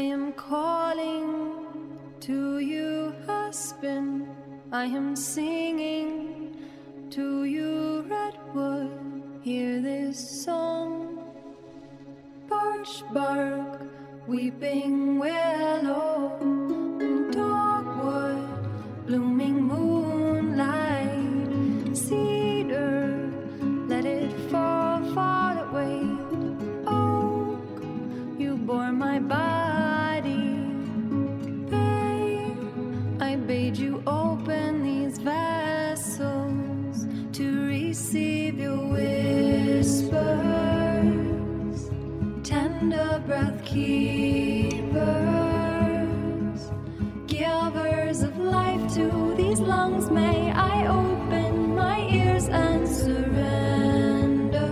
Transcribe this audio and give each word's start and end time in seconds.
I 0.00 0.04
am 0.04 0.32
calling 0.32 1.98
to 2.20 2.58
you, 2.60 3.12
husband. 3.26 4.28
I 4.72 4.84
am 4.84 5.14
singing 5.14 6.56
to 7.10 7.44
you, 7.44 8.06
redwood. 8.08 8.90
Hear 9.42 9.82
this 9.82 10.44
song. 10.44 11.18
Birch 12.48 13.02
bark, 13.12 13.82
weeping 14.26 15.18
willow, 15.18 16.02
oh, 16.02 16.09
keepers, 43.72 45.00
givers 47.28 48.22
of 48.22 48.36
life 48.38 48.94
to 48.94 49.34
these 49.36 49.60
lungs. 49.60 50.10
May 50.10 50.50
I 50.50 50.88
open 50.88 51.76
my 51.76 52.00
ears 52.10 52.48
and 52.48 52.88
surrender? 52.88 54.66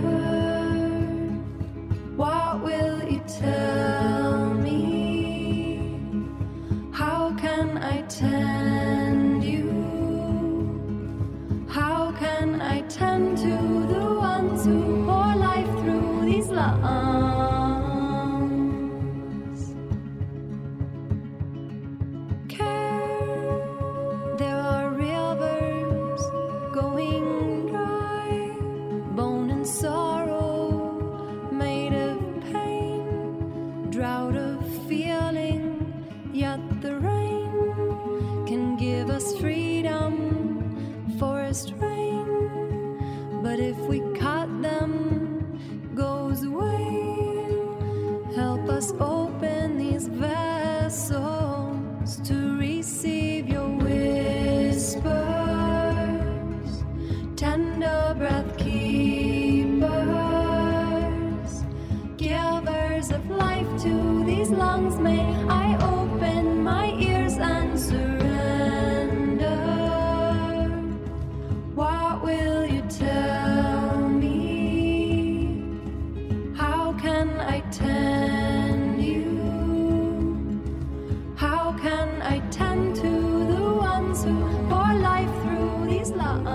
What 2.17 2.61
will 2.61 3.01
you 3.09 3.21
tell 3.25 4.53
me? 4.55 5.81
How 6.91 7.33
can 7.37 7.77
I 7.77 8.01
tend 8.01 9.08
I 82.29 82.37
tend 82.51 82.95
to 82.97 83.09
the 83.53 83.73
ones 83.73 84.23
who 84.23 84.35
pour 84.69 84.93
life 84.93 85.33
through 85.41 85.87
these 85.89 86.11
lungs? 86.11 86.45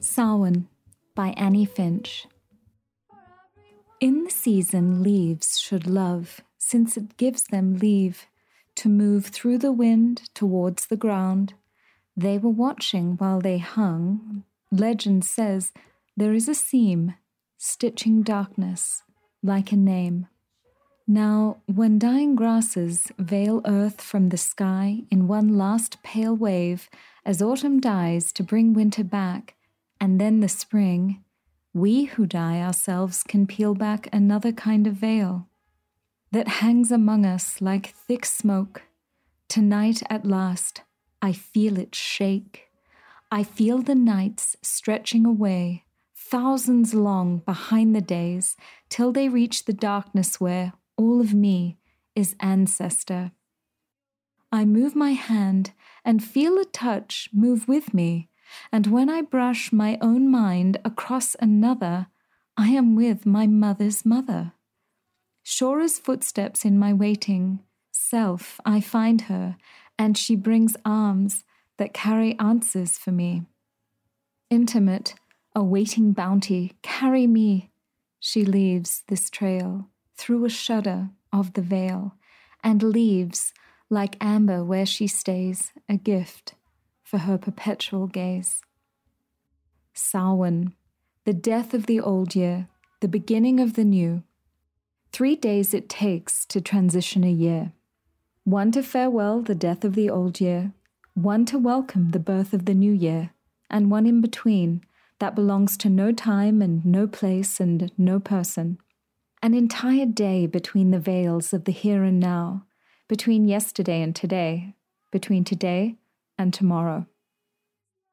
Samhain 0.00 0.66
by 1.14 1.28
Annie 1.36 1.64
Finch. 1.64 2.26
In 4.00 4.24
the 4.24 4.32
season, 4.32 5.04
leaves 5.04 5.60
should 5.60 5.86
love, 5.86 6.40
since 6.58 6.96
it 6.96 7.16
gives 7.16 7.44
them 7.44 7.78
leave 7.78 8.26
to 8.74 8.88
move 8.88 9.26
through 9.26 9.58
the 9.58 9.70
wind 9.70 10.22
towards 10.34 10.86
the 10.86 10.96
ground. 10.96 11.54
They 12.16 12.36
were 12.36 12.50
watching 12.50 13.12
while 13.18 13.40
they 13.40 13.58
hung. 13.58 14.42
Legend 14.72 15.24
says 15.24 15.72
there 16.16 16.34
is 16.34 16.48
a 16.48 16.54
seam 16.56 17.14
stitching 17.58 18.24
darkness 18.24 19.04
like 19.40 19.70
a 19.70 19.76
name. 19.76 20.26
Now, 21.06 21.58
when 21.66 21.98
dying 21.98 22.34
grasses 22.34 23.12
veil 23.18 23.60
earth 23.66 24.00
from 24.00 24.30
the 24.30 24.38
sky 24.38 25.02
in 25.10 25.28
one 25.28 25.58
last 25.58 26.02
pale 26.02 26.34
wave 26.34 26.88
as 27.26 27.42
autumn 27.42 27.78
dies 27.78 28.32
to 28.32 28.42
bring 28.42 28.72
winter 28.72 29.04
back, 29.04 29.54
and 30.00 30.18
then 30.18 30.40
the 30.40 30.48
spring, 30.48 31.22
we 31.74 32.04
who 32.04 32.24
die 32.24 32.62
ourselves 32.62 33.22
can 33.22 33.46
peel 33.46 33.74
back 33.74 34.08
another 34.14 34.50
kind 34.50 34.86
of 34.86 34.94
veil 34.94 35.46
that 36.32 36.48
hangs 36.48 36.90
among 36.90 37.26
us 37.26 37.60
like 37.60 37.94
thick 37.94 38.24
smoke. 38.24 38.82
Tonight 39.46 40.02
at 40.08 40.24
last, 40.24 40.82
I 41.20 41.32
feel 41.32 41.78
it 41.78 41.94
shake. 41.94 42.70
I 43.30 43.42
feel 43.42 43.82
the 43.82 43.94
nights 43.94 44.56
stretching 44.62 45.26
away, 45.26 45.84
thousands 46.16 46.94
long 46.94 47.38
behind 47.38 47.94
the 47.94 48.00
days, 48.00 48.56
till 48.88 49.12
they 49.12 49.28
reach 49.28 49.66
the 49.66 49.74
darkness 49.74 50.40
where 50.40 50.72
all 50.96 51.20
of 51.20 51.34
me 51.34 51.78
is 52.14 52.36
ancestor. 52.40 53.32
I 54.52 54.64
move 54.64 54.94
my 54.94 55.12
hand 55.12 55.72
and 56.04 56.22
feel 56.22 56.58
a 56.58 56.64
touch 56.64 57.28
move 57.32 57.66
with 57.66 57.92
me, 57.92 58.28
and 58.70 58.86
when 58.86 59.10
I 59.10 59.22
brush 59.22 59.72
my 59.72 59.98
own 60.00 60.30
mind 60.30 60.78
across 60.84 61.34
another, 61.40 62.06
I 62.56 62.68
am 62.68 62.94
with 62.94 63.26
my 63.26 63.46
mother's 63.46 64.06
mother. 64.06 64.52
Sure 65.42 65.80
as 65.80 65.98
footsteps 65.98 66.64
in 66.64 66.78
my 66.78 66.92
waiting 66.92 67.60
self, 67.90 68.60
I 68.64 68.80
find 68.80 69.22
her, 69.22 69.56
and 69.98 70.16
she 70.16 70.36
brings 70.36 70.76
arms 70.84 71.44
that 71.78 71.94
carry 71.94 72.38
answers 72.38 72.96
for 72.96 73.10
me. 73.10 73.42
Intimate, 74.50 75.14
awaiting 75.54 76.12
bounty, 76.12 76.76
carry 76.82 77.26
me. 77.26 77.70
She 78.20 78.44
leaves 78.44 79.02
this 79.08 79.30
trail 79.30 79.88
through 80.16 80.44
a 80.44 80.50
shudder 80.50 81.10
of 81.32 81.54
the 81.54 81.62
veil, 81.62 82.14
and 82.62 82.82
leaves, 82.82 83.52
like 83.90 84.16
amber 84.20 84.64
where 84.64 84.86
she 84.86 85.06
stays, 85.06 85.72
a 85.88 85.96
gift 85.96 86.54
for 87.02 87.18
her 87.18 87.38
perpetual 87.38 88.06
gaze. 88.06 88.62
Samhain, 89.92 90.74
the 91.24 91.32
death 91.32 91.74
of 91.74 91.86
the 91.86 92.00
old 92.00 92.34
year, 92.34 92.68
the 93.00 93.08
beginning 93.08 93.60
of 93.60 93.74
the 93.74 93.84
new. 93.84 94.22
Three 95.12 95.36
days 95.36 95.74
it 95.74 95.88
takes 95.88 96.44
to 96.46 96.60
transition 96.60 97.22
a 97.22 97.30
year. 97.30 97.72
One 98.44 98.72
to 98.72 98.82
farewell 98.82 99.40
the 99.40 99.54
death 99.54 99.84
of 99.84 99.94
the 99.94 100.10
old 100.10 100.40
year, 100.40 100.72
one 101.14 101.44
to 101.46 101.58
welcome 101.58 102.10
the 102.10 102.18
birth 102.18 102.52
of 102.52 102.64
the 102.66 102.74
new 102.74 102.92
year, 102.92 103.30
and 103.70 103.90
one 103.90 104.06
in 104.06 104.20
between 104.20 104.84
that 105.20 105.34
belongs 105.34 105.76
to 105.78 105.88
no 105.88 106.12
time 106.12 106.60
and 106.60 106.84
no 106.84 107.06
place 107.06 107.60
and 107.60 107.92
no 107.96 108.18
person. 108.18 108.78
An 109.44 109.52
entire 109.52 110.06
day 110.06 110.46
between 110.46 110.90
the 110.90 110.98
veils 110.98 111.52
of 111.52 111.64
the 111.64 111.70
here 111.70 112.02
and 112.02 112.18
now, 112.18 112.64
between 113.10 113.44
yesterday 113.44 114.00
and 114.00 114.16
today, 114.16 114.74
between 115.12 115.44
today 115.44 115.96
and 116.38 116.54
tomorrow. 116.54 117.04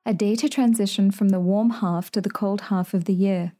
A 0.06 0.14
day 0.14 0.36
to 0.36 0.50
transition 0.50 1.10
from 1.10 1.30
the 1.30 1.40
warm 1.40 1.70
half 1.70 2.12
to 2.12 2.20
the 2.20 2.30
cold 2.30 2.64
half 2.64 2.94
of 2.94 3.06
the 3.06 3.14
year, 3.14 3.54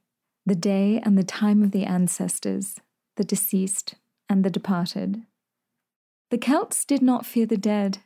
the 0.46 0.54
day 0.54 1.00
and 1.06 1.18
the 1.18 1.24
time 1.24 1.64
of 1.64 1.72
the 1.72 1.86
ancestors, 1.86 2.76
the 3.16 3.24
deceased 3.24 3.96
and 4.28 4.44
the 4.44 4.50
departed. 4.50 5.22
The 6.30 6.38
Celts 6.38 6.84
did 6.84 7.02
not 7.02 7.26
fear 7.26 7.46
the 7.46 7.56
dead. 7.56 8.00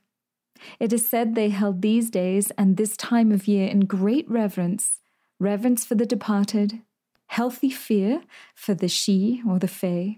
It 0.80 0.94
is 0.94 1.10
said 1.10 1.34
they 1.34 1.50
held 1.50 1.82
these 1.82 2.12
days 2.12 2.52
and 2.56 2.78
this 2.78 2.96
time 2.96 3.32
of 3.32 3.48
year 3.48 3.68
in 3.68 3.88
great 3.88 4.30
reverence 4.30 5.00
reverence 5.40 5.84
for 5.84 5.96
the 5.96 6.06
departed, 6.06 6.84
healthy 7.28 7.70
fear 7.70 8.22
for 8.54 8.74
the 8.74 8.88
Sidhe 8.88 9.46
or 9.46 9.60
the 9.60 9.68
fae, 9.68 10.18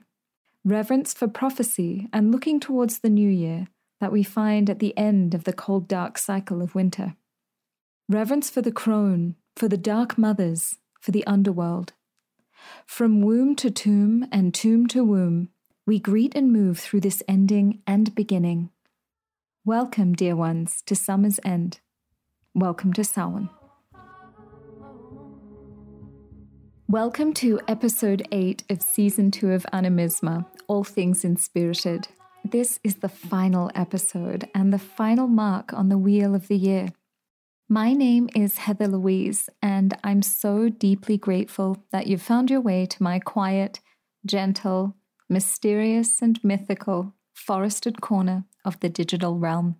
reverence 0.64 1.14
for 1.14 1.28
prophecy 1.28 2.08
and 2.12 2.32
looking 2.32 2.60
towards 2.60 3.00
the 3.00 3.10
new 3.10 3.30
year, 3.30 3.68
that 4.00 4.12
we 4.12 4.24
find 4.24 4.70
at 4.70 4.80
the 4.80 4.96
end 4.98 5.34
of 5.34 5.44
the 5.44 5.54
cold, 5.54 5.88
dark 5.88 6.18
cycle 6.18 6.62
of 6.62 6.76
winter. 6.76 7.16
Reverence 8.10 8.50
for 8.50 8.62
the 8.62 8.72
crone, 8.72 9.36
for 9.56 9.68
the 9.68 9.78
dark 9.78 10.18
mothers, 10.18 10.78
for 11.00 11.12
the 11.12 11.26
underworld. 11.26 11.94
From 12.86 13.22
womb 13.22 13.56
to 13.58 13.72
tomb 13.72 14.28
and 14.32 14.54
tomb 14.54 14.88
to 14.88 15.04
womb, 15.04 15.50
we 15.86 16.00
greet 16.00 16.36
and 16.36 16.52
move 16.52 16.80
through 16.80 17.02
this 17.02 17.24
ending 17.28 17.82
and 17.88 18.14
beginning. 18.14 18.70
Welcome, 19.66 20.14
dear 20.14 20.36
ones, 20.36 20.82
to 20.86 20.96
summer's 20.96 21.40
end. 21.44 21.80
Welcome 22.54 22.94
to 22.94 23.04
Samhain. 23.04 23.50
Welcome 26.90 27.34
to 27.34 27.60
episode 27.68 28.26
8 28.32 28.64
of 28.70 28.82
season 28.82 29.30
2 29.30 29.52
of 29.52 29.66
Animisma, 29.74 30.46
All 30.70 30.86
Things 30.86 31.26
Inspirited. 31.26 32.08
This 32.46 32.80
is 32.82 32.96
the 32.96 33.10
final 33.10 33.70
episode 33.76 34.48
and 34.56 34.72
the 34.72 34.80
final 34.80 35.28
mark 35.28 35.74
on 35.74 35.90
the 35.90 35.98
wheel 35.98 36.34
of 36.34 36.48
the 36.48 36.56
year. 36.56 36.94
My 37.68 37.92
name 37.92 38.30
is 38.34 38.60
Heather 38.60 38.88
Louise, 38.88 39.50
and 39.62 39.98
I'm 40.02 40.22
so 40.22 40.70
deeply 40.70 41.18
grateful 41.18 41.84
that 41.92 42.08
you've 42.08 42.22
found 42.22 42.50
your 42.50 42.62
way 42.62 42.86
to 42.86 43.04
my 43.04 43.20
quiet, 43.20 43.82
gentle, 44.26 44.96
mysterious, 45.28 46.22
and 46.22 46.42
mythical 46.42 47.16
forested 47.34 48.00
corner 48.00 48.46
of 48.64 48.80
the 48.80 48.88
digital 48.88 49.38
realm. 49.38 49.76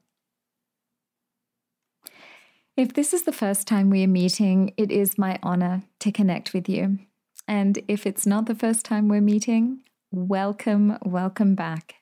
If 2.78 2.94
this 2.94 3.12
is 3.12 3.24
the 3.24 3.32
first 3.32 3.68
time 3.68 3.90
we 3.90 4.04
are 4.04 4.08
meeting, 4.08 4.72
it 4.78 4.92
is 4.92 5.18
my 5.18 5.40
honor 5.42 5.82
to 5.98 6.12
connect 6.12 6.54
with 6.54 6.70
you. 6.70 7.00
And 7.48 7.80
if 7.88 8.06
it's 8.06 8.28
not 8.28 8.46
the 8.46 8.54
first 8.54 8.86
time 8.86 9.08
we're 9.08 9.20
meeting, 9.20 9.80
welcome, 10.12 11.00
welcome 11.04 11.56
back. 11.56 11.96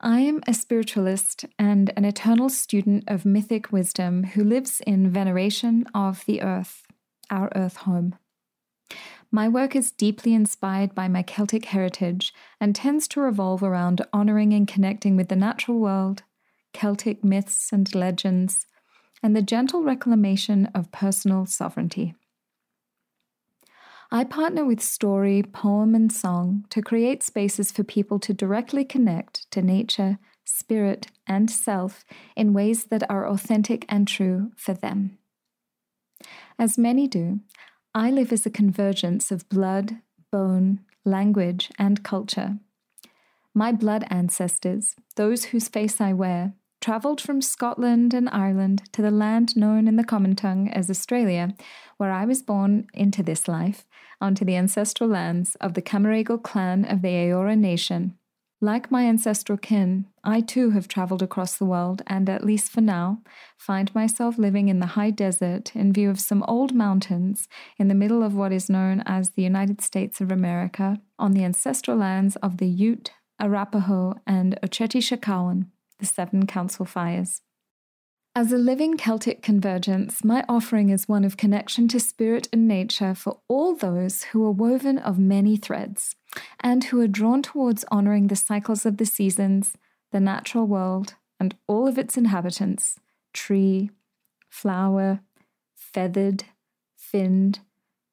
I 0.00 0.20
am 0.20 0.42
a 0.46 0.54
spiritualist 0.54 1.46
and 1.58 1.92
an 1.96 2.04
eternal 2.04 2.48
student 2.50 3.02
of 3.08 3.24
mythic 3.24 3.72
wisdom 3.72 4.22
who 4.22 4.44
lives 4.44 4.80
in 4.86 5.10
veneration 5.10 5.86
of 5.92 6.24
the 6.26 6.40
earth, 6.40 6.84
our 7.28 7.50
earth 7.56 7.78
home. 7.78 8.14
My 9.32 9.48
work 9.48 9.74
is 9.74 9.90
deeply 9.90 10.34
inspired 10.34 10.94
by 10.94 11.08
my 11.08 11.24
Celtic 11.24 11.64
heritage 11.64 12.32
and 12.60 12.76
tends 12.76 13.08
to 13.08 13.20
revolve 13.20 13.64
around 13.64 14.06
honoring 14.12 14.52
and 14.52 14.68
connecting 14.68 15.16
with 15.16 15.30
the 15.30 15.34
natural 15.34 15.80
world, 15.80 16.22
Celtic 16.72 17.24
myths 17.24 17.72
and 17.72 17.92
legends, 17.92 18.66
and 19.22 19.34
the 19.34 19.42
gentle 19.42 19.82
reclamation 19.82 20.66
of 20.74 20.92
personal 20.92 21.46
sovereignty. 21.46 22.14
I 24.10 24.24
partner 24.24 24.64
with 24.64 24.80
story, 24.80 25.42
poem, 25.42 25.94
and 25.94 26.12
song 26.12 26.66
to 26.70 26.82
create 26.82 27.22
spaces 27.22 27.72
for 27.72 27.82
people 27.82 28.18
to 28.20 28.34
directly 28.34 28.84
connect 28.84 29.50
to 29.50 29.62
nature, 29.62 30.18
spirit, 30.44 31.08
and 31.26 31.50
self 31.50 32.04
in 32.36 32.52
ways 32.52 32.84
that 32.84 33.08
are 33.10 33.26
authentic 33.26 33.84
and 33.88 34.06
true 34.06 34.52
for 34.56 34.74
them. 34.74 35.18
As 36.58 36.78
many 36.78 37.08
do, 37.08 37.40
I 37.94 38.10
live 38.10 38.32
as 38.32 38.46
a 38.46 38.50
convergence 38.50 39.30
of 39.30 39.48
blood, 39.48 39.98
bone, 40.30 40.80
language, 41.04 41.70
and 41.78 42.02
culture. 42.02 42.58
My 43.54 43.72
blood 43.72 44.04
ancestors, 44.10 44.96
those 45.16 45.46
whose 45.46 45.68
face 45.68 46.00
I 46.00 46.12
wear, 46.12 46.54
travelled 46.84 47.18
from 47.18 47.40
Scotland 47.40 48.12
and 48.12 48.28
Ireland 48.28 48.82
to 48.92 49.00
the 49.00 49.10
land 49.10 49.56
known 49.56 49.88
in 49.88 49.96
the 49.96 50.04
common 50.04 50.36
tongue 50.36 50.68
as 50.68 50.90
Australia, 50.90 51.54
where 51.96 52.12
I 52.12 52.26
was 52.26 52.42
born 52.42 52.88
into 52.92 53.22
this 53.22 53.48
life, 53.48 53.86
onto 54.20 54.44
the 54.44 54.56
ancestral 54.56 55.08
lands 55.08 55.54
of 55.62 55.72
the 55.72 55.80
Camaragal 55.80 56.42
clan 56.42 56.84
of 56.84 57.00
the 57.00 57.08
Eora 57.08 57.56
Nation. 57.56 58.18
Like 58.60 58.90
my 58.90 59.04
ancestral 59.04 59.56
kin, 59.56 60.08
I 60.22 60.42
too 60.42 60.72
have 60.72 60.86
travelled 60.86 61.22
across 61.22 61.56
the 61.56 61.64
world 61.64 62.02
and, 62.06 62.28
at 62.28 62.44
least 62.44 62.70
for 62.70 62.82
now, 62.82 63.22
find 63.56 63.94
myself 63.94 64.36
living 64.36 64.68
in 64.68 64.80
the 64.80 64.94
high 64.98 65.10
desert 65.10 65.74
in 65.74 65.90
view 65.90 66.10
of 66.10 66.20
some 66.20 66.42
old 66.46 66.74
mountains 66.74 67.48
in 67.78 67.88
the 67.88 67.94
middle 67.94 68.22
of 68.22 68.34
what 68.34 68.52
is 68.52 68.68
known 68.68 69.02
as 69.06 69.30
the 69.30 69.42
United 69.42 69.80
States 69.80 70.20
of 70.20 70.30
America 70.30 71.00
on 71.18 71.32
the 71.32 71.44
ancestral 71.44 71.96
lands 71.96 72.36
of 72.36 72.58
the 72.58 72.68
Ute, 72.68 73.10
Arapaho, 73.40 74.16
and 74.26 74.58
Oceti 74.62 75.02
the 75.98 76.06
Seven 76.06 76.46
Council 76.46 76.84
Fires. 76.84 77.42
As 78.36 78.50
a 78.50 78.58
living 78.58 78.96
Celtic 78.96 79.42
convergence, 79.42 80.24
my 80.24 80.44
offering 80.48 80.90
is 80.90 81.08
one 81.08 81.24
of 81.24 81.36
connection 81.36 81.86
to 81.88 82.00
spirit 82.00 82.48
and 82.52 82.66
nature 82.66 83.14
for 83.14 83.38
all 83.46 83.76
those 83.76 84.24
who 84.24 84.44
are 84.44 84.50
woven 84.50 84.98
of 84.98 85.20
many 85.20 85.56
threads 85.56 86.16
and 86.58 86.82
who 86.84 87.00
are 87.00 87.06
drawn 87.06 87.42
towards 87.42 87.84
honoring 87.92 88.26
the 88.26 88.34
cycles 88.34 88.84
of 88.84 88.96
the 88.96 89.06
seasons, 89.06 89.76
the 90.10 90.18
natural 90.18 90.66
world, 90.66 91.14
and 91.38 91.54
all 91.68 91.86
of 91.86 91.96
its 91.96 92.16
inhabitants 92.16 92.98
tree, 93.32 93.90
flower, 94.48 95.20
feathered, 95.76 96.44
finned, 96.96 97.60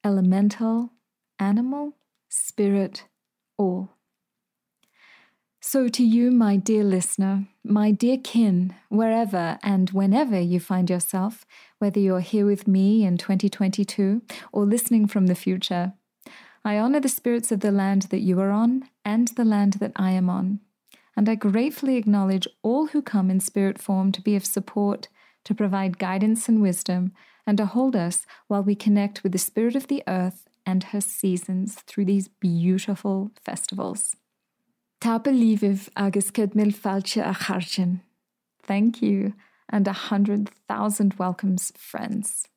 elemental, 0.04 0.92
animal, 1.40 1.94
spirit, 2.30 3.06
all. 3.58 3.90
So, 5.64 5.88
to 5.90 6.04
you, 6.04 6.32
my 6.32 6.56
dear 6.56 6.84
listener, 6.84 7.46
my 7.64 7.92
dear 7.92 8.18
kin, 8.18 8.74
wherever 8.90 9.60
and 9.62 9.92
whenever 9.92 10.40
you 10.40 10.60
find 10.60 10.90
yourself, 10.90 11.46
whether 11.78 12.00
you're 12.00 12.20
here 12.20 12.48
with 12.48 12.68
me 12.68 13.06
in 13.06 13.20
2022 13.20 14.24
or 14.52 14.66
listening 14.66 15.06
from 15.06 15.28
the 15.28 15.36
future, 15.36 15.94
I 16.66 16.80
honor 16.80 17.00
the 17.00 17.08
spirits 17.08 17.52
of 17.52 17.60
the 17.60 17.72
land 17.72 18.04
that 18.10 18.22
you 18.22 18.40
are 18.40 18.50
on 18.50 18.90
and 19.06 19.28
the 19.28 19.46
land 19.46 19.74
that 19.74 19.92
I 19.96 20.12
am 20.12 20.32
on. 20.32 20.62
And 21.16 21.30
I 21.30 21.36
gratefully 21.36 21.96
acknowledge 21.96 22.48
all 22.64 22.88
who 22.88 23.04
come 23.04 23.30
in 23.30 23.40
spirit 23.40 23.80
form 23.80 24.12
to 24.14 24.22
be 24.22 24.36
of 24.36 24.46
support, 24.46 25.10
to 25.44 25.54
provide 25.54 26.00
guidance 26.00 26.50
and 26.50 26.60
wisdom, 26.60 27.14
and 27.46 27.60
to 27.60 27.68
hold 27.68 27.96
us 27.96 28.26
while 28.48 28.64
we 28.64 28.74
connect 28.74 29.22
with 29.22 29.32
the 29.32 29.38
spirit 29.38 29.76
of 29.76 29.90
the 29.90 30.02
earth 30.08 30.48
and 30.66 30.86
her 30.86 31.02
seasons 31.02 31.76
through 31.86 32.06
these 32.06 32.30
beautiful 32.30 33.30
festivals. 33.46 34.16
Líomh 35.02 35.90
agus 35.96 36.30
cud 36.30 36.54
mil 36.54 36.72
a. 36.72 38.02
Thank 38.64 39.02
you 39.02 39.34
and 39.68 39.88
a 39.88 39.94
hundred 39.94 40.52
thousand 40.68 41.16
welcomes, 41.16 41.72
friends. 41.76 42.48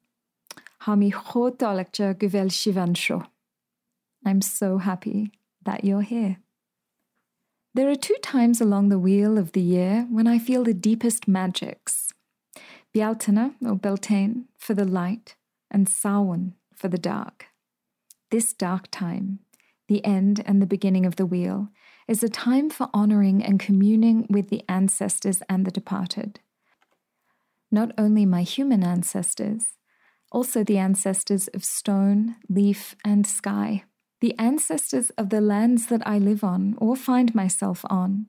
Ha 0.81 0.95
mi 0.95 1.11
chodálaachte 1.11 2.19
go 2.19 2.29
bhfuil 2.29 2.51
sivan 2.51 3.27
I'm 4.27 4.43
so 4.43 4.79
happy 4.79 5.31
that 5.65 5.85
you're 5.85 6.03
here. 6.03 6.37
There 7.75 7.91
are 7.91 7.97
two 7.97 8.19
times 8.23 8.61
along 8.61 8.89
the 8.89 8.99
wheel 8.99 9.39
of 9.39 9.53
the 9.53 9.63
year 9.63 10.07
when 10.11 10.27
I 10.27 10.39
feel 10.39 10.65
the 10.65 10.75
deepest 10.75 11.27
magics. 11.27 12.13
Bealtaine 12.93 13.55
or 13.63 13.75
Beltane 13.75 14.45
for 14.59 14.75
the 14.75 14.85
light 14.85 15.35
and 15.71 15.89
Samhain 15.89 16.55
for 16.75 16.89
the 16.89 16.99
dark. 16.99 17.47
This 18.31 18.53
dark 18.53 18.91
time, 18.91 19.41
the 19.89 20.05
end 20.05 20.43
and 20.47 20.61
the 20.61 20.67
beginning 20.67 21.07
of 21.07 21.17
the 21.17 21.27
wheel, 21.27 21.71
is 22.07 22.23
a 22.23 22.29
time 22.29 22.69
for 22.69 22.89
honoring 22.93 23.43
and 23.43 23.59
communing 23.59 24.27
with 24.29 24.51
the 24.51 24.63
ancestors 24.69 25.43
and 25.49 25.65
the 25.65 25.71
departed. 25.71 26.41
Not 27.71 27.93
only 27.97 28.27
my 28.27 28.43
human 28.43 28.85
ancestors, 28.85 29.75
also 30.31 30.63
the 30.63 30.79
ancestors 30.79 31.49
of 31.49 31.65
stone, 31.65 32.37
leaf, 32.49 32.95
and 33.05 33.27
sky, 33.27 33.85
the 34.21 34.35
ancestors 34.39 35.11
of 35.11 35.31
the 35.31 35.41
lands 35.41 35.87
that 35.87 36.07
I 36.07 36.19
live 36.19 36.45
on 36.45 36.75
or 36.79 36.97
find 36.97 37.35
myself 37.35 37.85
on. 37.89 38.27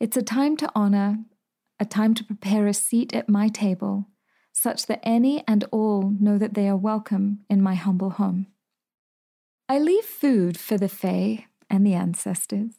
It's 0.00 0.16
a 0.16 0.22
time 0.22 0.56
to 0.58 0.70
honor, 0.74 1.18
a 1.80 1.84
time 1.84 2.14
to 2.14 2.24
prepare 2.24 2.66
a 2.66 2.74
seat 2.74 3.14
at 3.14 3.28
my 3.28 3.48
table, 3.48 4.06
such 4.52 4.86
that 4.86 5.00
any 5.02 5.44
and 5.46 5.64
all 5.70 6.12
know 6.18 6.38
that 6.38 6.54
they 6.54 6.68
are 6.68 6.76
welcome 6.76 7.40
in 7.50 7.62
my 7.62 7.74
humble 7.74 8.10
home. 8.10 8.46
I 9.68 9.78
leave 9.78 10.04
food 10.04 10.58
for 10.58 10.78
the 10.78 10.88
Fae 10.88 11.46
and 11.70 11.86
the 11.86 11.94
ancestors, 11.94 12.74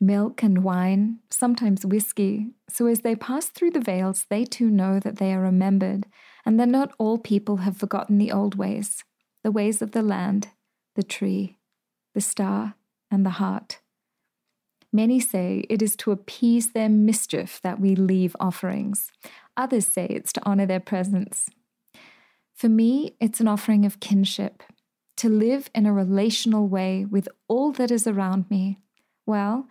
milk 0.00 0.42
and 0.42 0.64
wine, 0.64 1.18
sometimes 1.30 1.84
whiskey, 1.84 2.48
so 2.68 2.86
as 2.86 3.00
they 3.00 3.14
pass 3.14 3.48
through 3.48 3.70
the 3.70 3.80
veils, 3.80 4.26
they 4.30 4.44
too 4.44 4.70
know 4.70 4.98
that 5.00 5.16
they 5.16 5.32
are 5.32 5.40
remembered 5.40 6.06
and 6.46 6.58
that 6.58 6.68
not 6.68 6.92
all 6.98 7.18
people 7.18 7.58
have 7.58 7.76
forgotten 7.76 8.18
the 8.18 8.32
old 8.32 8.54
ways, 8.54 9.04
the 9.42 9.50
ways 9.50 9.82
of 9.82 9.92
the 9.92 10.02
land, 10.02 10.48
the 10.96 11.02
tree, 11.02 11.58
the 12.14 12.20
star, 12.20 12.74
and 13.10 13.26
the 13.26 13.30
heart. 13.30 13.80
Many 14.92 15.20
say 15.20 15.64
it 15.68 15.82
is 15.82 15.94
to 15.96 16.10
appease 16.10 16.72
their 16.72 16.88
mischief 16.88 17.60
that 17.62 17.78
we 17.78 17.94
leave 17.94 18.34
offerings. 18.40 19.12
Others 19.56 19.86
say 19.86 20.06
it's 20.06 20.32
to 20.32 20.42
honor 20.44 20.66
their 20.66 20.80
presence. 20.80 21.48
For 22.54 22.68
me, 22.68 23.16
it's 23.20 23.40
an 23.40 23.48
offering 23.48 23.86
of 23.86 24.00
kinship, 24.00 24.62
to 25.20 25.28
live 25.28 25.68
in 25.74 25.84
a 25.84 25.92
relational 25.92 26.66
way 26.66 27.04
with 27.04 27.28
all 27.46 27.72
that 27.72 27.90
is 27.90 28.06
around 28.06 28.50
me, 28.50 28.78
well, 29.26 29.68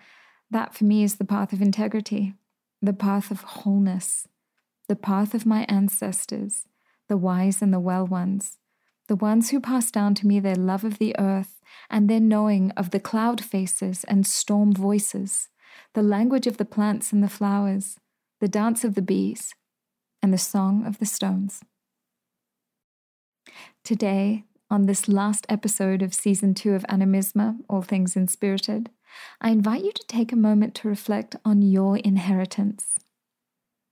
that 0.52 0.76
for 0.76 0.84
me 0.84 1.02
is 1.02 1.16
the 1.16 1.26
path 1.26 1.52
of 1.52 1.60
integrity, 1.60 2.36
the 2.84 2.94
path 2.94 3.32
of 3.32 3.42
wholeness, 3.42 4.28
the 4.88 4.96
path 4.96 5.34
of 5.34 5.48
my 5.48 5.66
ancestors, 5.68 6.68
the 7.08 7.18
wise 7.18 7.64
and 7.64 7.74
the 7.74 7.80
well 7.80 8.06
ones, 8.06 8.60
the 9.08 9.16
ones 9.16 9.50
who 9.50 9.60
passed 9.60 9.92
down 9.92 10.14
to 10.14 10.28
me 10.28 10.40
their 10.40 10.56
love 10.56 10.84
of 10.84 11.00
the 11.00 11.18
earth 11.18 11.60
and 11.90 12.08
their 12.08 12.20
knowing 12.20 12.70
of 12.78 12.92
the 12.92 13.00
cloud 13.00 13.44
faces 13.44 14.04
and 14.04 14.28
storm 14.28 14.72
voices, 14.72 15.50
the 15.96 16.04
language 16.04 16.46
of 16.46 16.58
the 16.58 16.64
plants 16.64 17.12
and 17.12 17.24
the 17.24 17.28
flowers, 17.28 17.98
the 18.40 18.48
dance 18.48 18.84
of 18.84 18.94
the 18.94 19.02
bees, 19.02 19.56
and 20.22 20.32
the 20.32 20.38
song 20.38 20.86
of 20.86 21.00
the 21.00 21.08
stones. 21.08 21.64
Today, 23.84 24.46
on 24.70 24.86
this 24.86 25.08
last 25.08 25.46
episode 25.50 26.02
of 26.02 26.14
season 26.14 26.54
two 26.54 26.74
of 26.74 26.84
Animisma, 26.84 27.58
All 27.68 27.82
Things 27.82 28.16
Inspirited, 28.16 28.90
I 29.42 29.50
invite 29.50 29.84
you 29.84 29.92
to 29.92 30.08
take 30.08 30.32
a 30.32 30.38
moment 30.38 30.76
to 30.76 30.88
reflect 30.88 31.36
on 31.44 31.62
your 31.62 31.98
inheritance. 31.98 32.96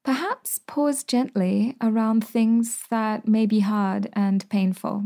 Perhaps 0.06 0.60
pause 0.68 1.04
gently 1.04 1.76
around 1.82 2.26
things 2.26 2.84
that 2.90 3.28
may 3.28 3.46
be 3.46 3.62
hard 3.62 4.10
and 4.14 4.48
painful. 4.50 5.06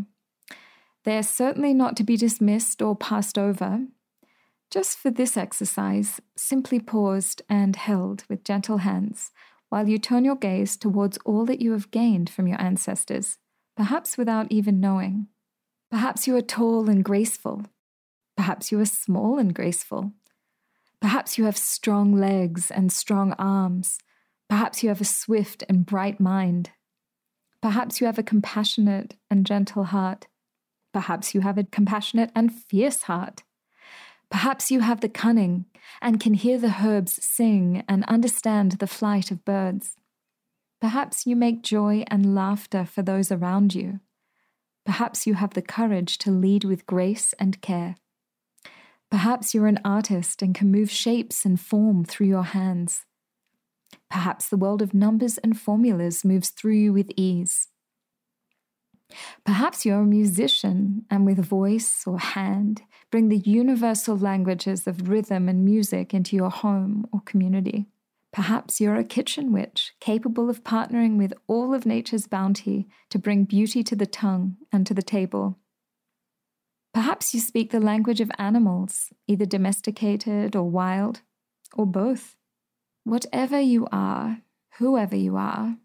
They 1.06 1.18
are 1.18 1.24
certainly 1.24 1.74
not 1.74 1.96
to 1.98 2.04
be 2.04 2.18
dismissed 2.18 2.82
or 2.82 2.96
passed 2.96 3.38
over. 3.38 3.86
Just 4.70 4.98
for 4.98 5.10
this 5.10 5.38
exercise, 5.38 6.20
simply 6.36 6.80
paused 6.80 7.42
and 7.50 7.76
held 7.76 8.24
with 8.30 8.44
gentle 8.44 8.80
hands 8.80 9.32
while 9.70 9.88
you 9.88 9.98
turn 9.98 10.26
your 10.26 10.36
gaze 10.36 10.76
towards 10.76 11.18
all 11.26 11.46
that 11.46 11.62
you 11.62 11.72
have 11.72 11.92
gained 11.92 12.30
from 12.30 12.46
your 12.46 12.62
ancestors, 12.62 13.38
perhaps 13.78 14.18
without 14.18 14.52
even 14.52 14.82
knowing. 14.82 15.28
Perhaps 15.92 16.26
you 16.26 16.38
are 16.38 16.42
tall 16.42 16.90
and 16.90 17.04
graceful. 17.04 17.66
Perhaps 18.38 18.72
you 18.72 18.80
are 18.80 18.86
small 18.86 19.38
and 19.38 19.54
graceful. 19.54 20.14
Perhaps 21.02 21.38
you 21.38 21.44
have 21.44 21.58
strong 21.58 22.16
legs 22.16 22.72
and 22.72 22.94
strong 22.94 23.34
arms. 23.34 24.00
Perhaps 24.50 24.84
you 24.84 24.90
have 24.90 25.02
a 25.02 25.06
swift 25.06 25.66
and 25.68 25.86
bright 25.86 26.20
mind. 26.20 26.72
Perhaps 27.62 28.00
you 28.00 28.08
have 28.08 28.18
a 28.18 28.24
compassionate 28.24 29.16
and 29.30 29.46
gentle 29.46 29.84
heart. 29.84 30.28
Perhaps 30.94 31.36
you 31.36 31.42
have 31.42 31.58
a 31.58 31.66
compassionate 31.66 32.32
and 32.34 32.54
fierce 32.54 33.04
heart. 33.04 33.44
Perhaps 34.30 34.72
you 34.72 34.80
have 34.80 35.02
the 35.02 35.10
cunning 35.10 35.66
and 36.02 36.22
can 36.22 36.36
hear 36.36 36.58
the 36.58 36.78
herbs 36.84 37.24
sing 37.24 37.84
and 37.90 38.06
understand 38.06 38.74
the 38.74 38.88
flight 38.88 39.30
of 39.30 39.44
birds. 39.44 39.98
Perhaps 40.80 41.28
you 41.28 41.36
make 41.36 41.64
joy 41.64 42.06
and 42.08 42.34
laughter 42.34 42.86
for 42.86 43.02
those 43.02 43.30
around 43.30 43.76
you. 43.76 44.00
Perhaps 44.92 45.26
you 45.26 45.36
have 45.36 45.54
the 45.54 45.62
courage 45.62 46.18
to 46.18 46.30
lead 46.30 46.66
with 46.66 46.86
grace 46.86 47.34
and 47.40 47.62
care. 47.62 47.96
Perhaps 49.10 49.54
you're 49.54 49.68
an 49.68 49.80
artist 49.86 50.42
and 50.42 50.54
can 50.54 50.70
move 50.70 50.92
shapes 50.92 51.46
and 51.46 51.58
form 51.58 52.04
through 52.04 52.28
your 52.28 52.44
hands. 52.44 53.06
Perhaps 54.10 54.50
the 54.50 54.58
world 54.58 54.82
of 54.82 54.94
numbers 54.94 55.38
and 55.38 55.58
formulas 55.58 56.26
moves 56.26 56.50
through 56.50 56.74
you 56.74 56.92
with 56.92 57.10
ease. 57.16 57.70
Perhaps 59.46 59.86
you're 59.86 60.02
a 60.02 60.06
musician 60.06 61.06
and 61.10 61.26
with 61.26 61.40
voice 61.40 62.04
or 62.06 62.20
hand 62.20 62.82
bring 63.12 63.30
the 63.30 63.38
universal 63.38 64.18
languages 64.18 64.88
of 64.88 65.08
rhythm 65.08 65.48
and 65.48 65.64
music 65.64 66.14
into 66.14 66.36
your 66.36 66.52
home 66.52 67.08
or 67.14 67.22
community. 67.22 67.86
Perhaps 68.34 68.80
you're 68.80 68.96
a 68.96 69.04
kitchen 69.04 69.52
witch 69.52 69.94
capable 70.00 70.50
of 70.50 70.64
partnering 70.64 71.18
with 71.18 71.34
all 71.48 71.74
of 71.74 71.86
nature's 71.86 72.28
bounty 72.28 72.88
to 73.10 73.20
bring 73.20 73.44
beauty 73.44 73.84
to 73.84 73.96
the 73.96 74.06
tongue 74.06 74.58
and 74.72 74.88
to 74.88 74.94
the 74.94 75.02
table. 75.02 75.58
Perhaps 76.94 77.34
you 77.34 77.40
speak 77.40 77.72
the 77.72 77.80
language 77.80 78.22
of 78.22 78.32
animals, 78.38 79.10
either 79.28 79.46
domesticated 79.46 80.56
or 80.56 80.70
wild, 80.70 81.22
or 81.74 81.86
both. 81.86 82.36
Whatever 83.04 83.60
you 83.60 83.88
are, 83.92 84.42
whoever 84.78 85.16
you 85.16 85.36
are, 85.36 85.78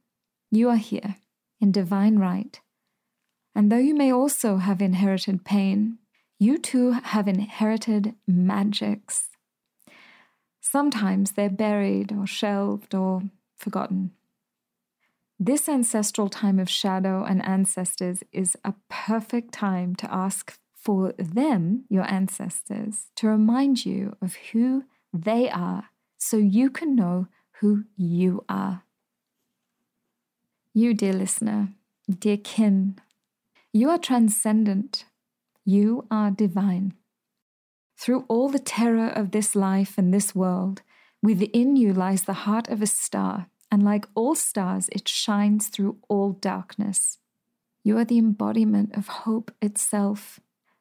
you 0.50 0.69
are 0.69 0.76
here 0.76 1.17
in 1.61 1.73
divine 1.73 2.19
right 2.19 2.61
and 3.57 3.73
though 3.73 3.79
you 3.79 3.95
may 3.95 4.12
also 4.12 4.59
have 4.59 4.83
inherited 4.83 5.43
pain, 5.43 5.97
you 6.38 6.59
too 6.59 6.91
have 6.93 7.26
inherited 7.26 8.15
magics. 8.26 9.31
Sometimes 10.68 11.32
they're 11.32 11.49
buried 11.49 12.12
or 12.12 12.26
shelved 12.26 12.92
or 12.92 13.23
forgotten. 13.56 14.11
This 15.38 15.68
ancestral 15.68 16.28
time 16.28 16.58
of 16.58 16.68
shadow 16.68 17.23
and 17.23 17.40
ancestors 17.46 18.25
is 18.32 18.56
a 18.64 18.75
perfect 18.88 19.52
time 19.52 19.94
to 19.94 20.12
ask 20.12 20.58
for 20.75 21.12
them, 21.18 21.85
your 21.88 22.11
ancestors, 22.11 23.06
to 23.14 23.28
remind 23.28 23.87
you 23.87 24.16
of 24.20 24.35
who 24.50 24.82
they 25.12 25.49
are 25.49 25.90
so 26.18 26.37
you 26.37 26.68
can 26.68 26.96
know 26.96 27.28
who 27.61 27.85
you 27.96 28.44
are. 28.49 28.82
You, 30.75 30.94
dear 30.94 31.12
listener, 31.12 31.68
dear 32.11 32.38
kin, 32.38 32.99
you 33.73 33.88
are 33.88 33.99
transcendent. 33.99 35.04
You 35.64 36.06
are 36.11 36.32
divine. 36.32 36.94
Through 37.97 38.26
all 38.29 38.49
the 38.49 38.59
terror 38.59 39.09
of 39.09 39.31
this 39.31 39.57
life 39.57 39.99
and 39.99 40.12
this 40.12 40.35
world, 40.35 40.83
within 41.23 41.76
you 41.76 41.93
lies 41.93 42.25
the 42.25 42.45
heart 42.45 42.69
of 42.69 42.83
a 42.83 42.87
star, 42.87 43.49
and 43.71 43.83
like 43.83 44.07
all 44.15 44.35
stars, 44.35 44.88
it 44.93 45.09
shines 45.09 45.69
through 45.69 45.99
all 46.09 46.33
darkness. 46.33 47.19
You 47.83 47.99
are 47.99 48.05
the 48.05 48.19
embodiment 48.19 48.97
of 48.97 49.09
hope 49.09 49.50
itself, 49.61 50.41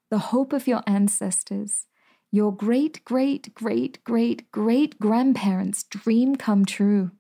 the 0.10 0.18
hope 0.18 0.54
of 0.54 0.68
your 0.68 0.84
ancestors, 0.86 1.88
your 2.32 2.54
great, 2.54 3.04
great, 3.06 3.54
great, 3.54 4.04
great, 4.04 4.52
great 4.52 5.00
grandparents' 5.00 5.84
dream 5.84 6.36
come 6.36 6.66
true. 6.66 7.12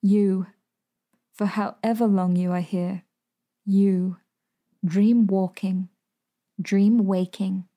You, 0.00 0.46
for 1.34 1.46
however 1.46 2.06
long 2.06 2.36
you 2.36 2.52
are 2.52 2.60
here, 2.60 3.02
you 3.64 4.18
dream 4.84 5.26
walking, 5.26 5.88
dream 6.60 6.98
waking, 6.98 7.67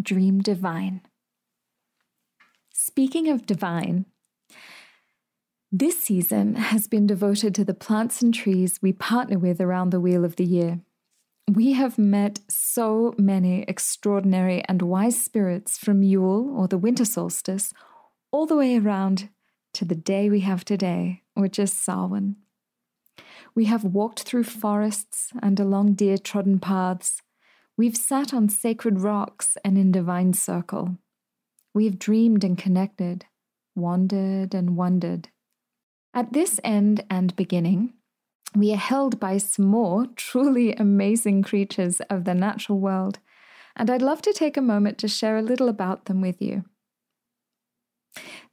dream 0.00 0.40
divine. 0.40 1.02
Speaking 2.72 3.28
of 3.28 3.46
divine, 3.46 4.06
this 5.72 6.02
season 6.02 6.56
has 6.56 6.88
been 6.88 7.06
devoted 7.06 7.54
to 7.54 7.64
the 7.64 7.74
plants 7.74 8.22
and 8.22 8.34
trees 8.34 8.80
we 8.82 8.92
partner 8.92 9.38
with 9.38 9.60
around 9.60 9.90
the 9.90 10.00
wheel 10.00 10.24
of 10.24 10.36
the 10.36 10.44
year. 10.44 10.80
We 11.48 11.72
have 11.72 11.98
met 11.98 12.40
so 12.48 13.14
many 13.18 13.62
extraordinary 13.62 14.64
and 14.68 14.82
wise 14.82 15.20
spirits 15.20 15.78
from 15.78 16.02
Yule 16.02 16.54
or 16.56 16.66
the 16.68 16.78
winter 16.78 17.04
solstice 17.04 17.72
all 18.32 18.46
the 18.46 18.56
way 18.56 18.76
around 18.76 19.28
to 19.74 19.84
the 19.84 19.94
day 19.94 20.30
we 20.30 20.40
have 20.40 20.64
today, 20.64 21.22
which 21.34 21.58
is 21.58 21.72
Samhain. 21.72 22.36
We 23.54 23.64
have 23.66 23.84
walked 23.84 24.22
through 24.22 24.44
forests 24.44 25.32
and 25.42 25.58
along 25.58 25.94
deer 25.94 26.18
trodden 26.18 26.58
paths. 26.58 27.22
We've 27.80 27.96
sat 27.96 28.34
on 28.34 28.50
sacred 28.50 29.00
rocks 29.00 29.56
and 29.64 29.78
in 29.78 29.90
divine 29.90 30.34
circle. 30.34 30.98
We 31.72 31.86
have 31.86 31.98
dreamed 31.98 32.44
and 32.44 32.58
connected, 32.58 33.24
wandered 33.74 34.52
and 34.52 34.76
wondered. 34.76 35.30
At 36.12 36.34
this 36.34 36.60
end 36.62 37.06
and 37.08 37.34
beginning, 37.36 37.94
we 38.54 38.70
are 38.74 38.86
held 38.90 39.18
by 39.18 39.38
some 39.38 39.64
more 39.64 40.04
truly 40.14 40.74
amazing 40.74 41.42
creatures 41.42 42.02
of 42.10 42.24
the 42.24 42.34
natural 42.34 42.78
world, 42.78 43.18
and 43.74 43.88
I'd 43.88 44.02
love 44.02 44.20
to 44.22 44.34
take 44.34 44.58
a 44.58 44.72
moment 44.72 44.98
to 44.98 45.08
share 45.08 45.38
a 45.38 45.48
little 45.50 45.70
about 45.70 46.04
them 46.04 46.20
with 46.20 46.42
you. 46.42 46.66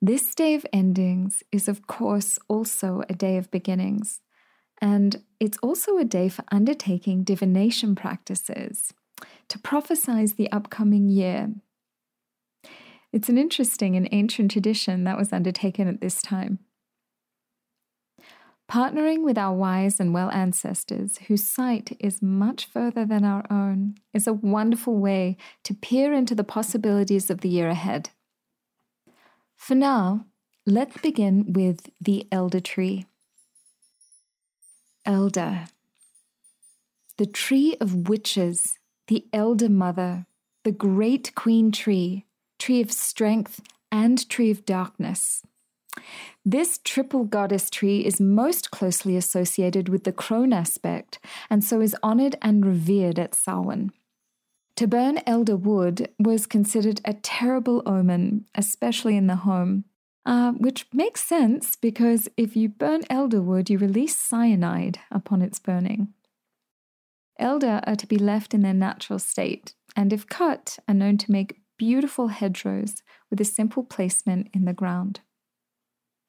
This 0.02 0.34
day 0.34 0.54
of 0.54 0.66
endings 0.72 1.44
is, 1.52 1.68
of 1.68 1.86
course, 1.86 2.40
also 2.48 3.04
a 3.10 3.14
day 3.14 3.36
of 3.36 3.52
beginnings. 3.52 4.22
And 4.80 5.22
it's 5.38 5.58
also 5.58 5.98
a 5.98 6.06
day 6.06 6.30
for 6.30 6.46
undertaking 6.50 7.26
divination 7.26 7.94
practices 7.94 8.94
to 9.48 9.60
prophesize 9.60 10.36
the 10.36 10.52
upcoming 10.52 11.10
year. 11.10 11.52
It's 13.14 13.30
an 13.30 13.38
interesting 13.38 13.96
and 13.96 14.08
ancient 14.12 14.52
tradition 14.52 15.04
that 15.06 15.18
was 15.18 15.32
undertaken 15.32 15.88
at 15.88 16.02
this 16.02 16.22
time. 16.22 16.60
Partnering 18.70 19.24
with 19.24 19.38
our 19.38 19.56
wise 19.56 20.00
and 20.00 20.14
well 20.14 20.30
ancestors, 20.32 21.18
whose 21.28 21.50
sight 21.50 21.96
is 22.02 22.22
much 22.22 22.66
further 22.66 23.06
than 23.06 23.24
our 23.24 23.46
own, 23.50 23.96
is 24.14 24.28
a 24.28 24.34
wonderful 24.34 24.98
way 24.98 25.38
to 25.64 25.74
peer 25.74 26.12
into 26.12 26.36
the 26.36 26.44
possibilities 26.44 27.30
of 27.30 27.40
the 27.40 27.50
year 27.50 27.70
ahead. 27.70 28.10
For 29.56 29.74
now, 29.74 30.26
let's 30.66 30.98
begin 30.98 31.54
with 31.54 31.90
the 32.02 32.28
elder 32.30 32.60
tree 32.60 33.06
elder. 35.08 35.66
The 37.18 37.26
tree 37.26 37.76
of 37.80 38.10
witches, 38.10 38.77
the 39.08 39.26
elder 39.34 39.70
mother, 39.70 40.26
the 40.64 40.72
great 40.72 41.34
queen 41.36 41.72
tree, 41.72 42.26
tree 42.60 42.82
of 42.82 42.92
strength, 42.92 43.62
and 43.92 44.28
tree 44.30 44.52
of 44.52 44.66
darkness. 44.66 45.44
This 46.46 46.80
triple 46.84 47.24
goddess 47.24 47.70
tree 47.70 48.06
is 48.06 48.22
most 48.22 48.72
closely 48.72 49.18
associated 49.18 49.90
with 49.90 50.04
the 50.04 50.12
crone 50.12 50.54
aspect, 50.54 51.20
and 51.50 51.64
so 51.64 51.82
is 51.82 51.96
honored 52.04 52.36
and 52.42 52.66
revered 52.66 53.20
at 53.20 53.36
Samhain. 53.36 53.92
To 54.76 54.88
burn 54.88 55.20
elder 55.26 55.56
wood 55.56 56.10
was 56.20 56.46
considered 56.46 57.02
a 57.04 57.14
terrible 57.14 57.82
omen, 57.86 58.46
especially 58.54 59.18
in 59.18 59.26
the 59.26 59.38
home, 59.38 59.86
uh, 60.26 60.52
which 60.52 60.86
makes 60.94 61.24
sense 61.24 61.76
because 61.76 62.28
if 62.38 62.56
you 62.56 62.70
burn 62.70 63.02
elder 63.10 63.42
wood, 63.42 63.70
you 63.70 63.80
release 63.80 64.16
cyanide 64.16 65.00
upon 65.10 65.42
its 65.42 65.58
burning. 65.58 66.14
Elder 67.39 67.82
are 67.86 67.96
to 67.96 68.08
be 68.08 68.17
left 68.17 68.53
in 68.53 68.62
their 68.62 68.74
natural 68.74 69.20
state, 69.20 69.75
and 69.96 70.12
if 70.12 70.27
cut, 70.27 70.79
are 70.88 70.94
known 70.94 71.17
to 71.17 71.32
make 71.32 71.62
beautiful 71.77 72.29
hedgerows 72.29 73.03
with 73.29 73.39
a 73.39 73.46
simple 73.46 73.84
placement 73.84 74.50
in 74.53 74.65
the 74.65 74.74
ground. 74.74 75.22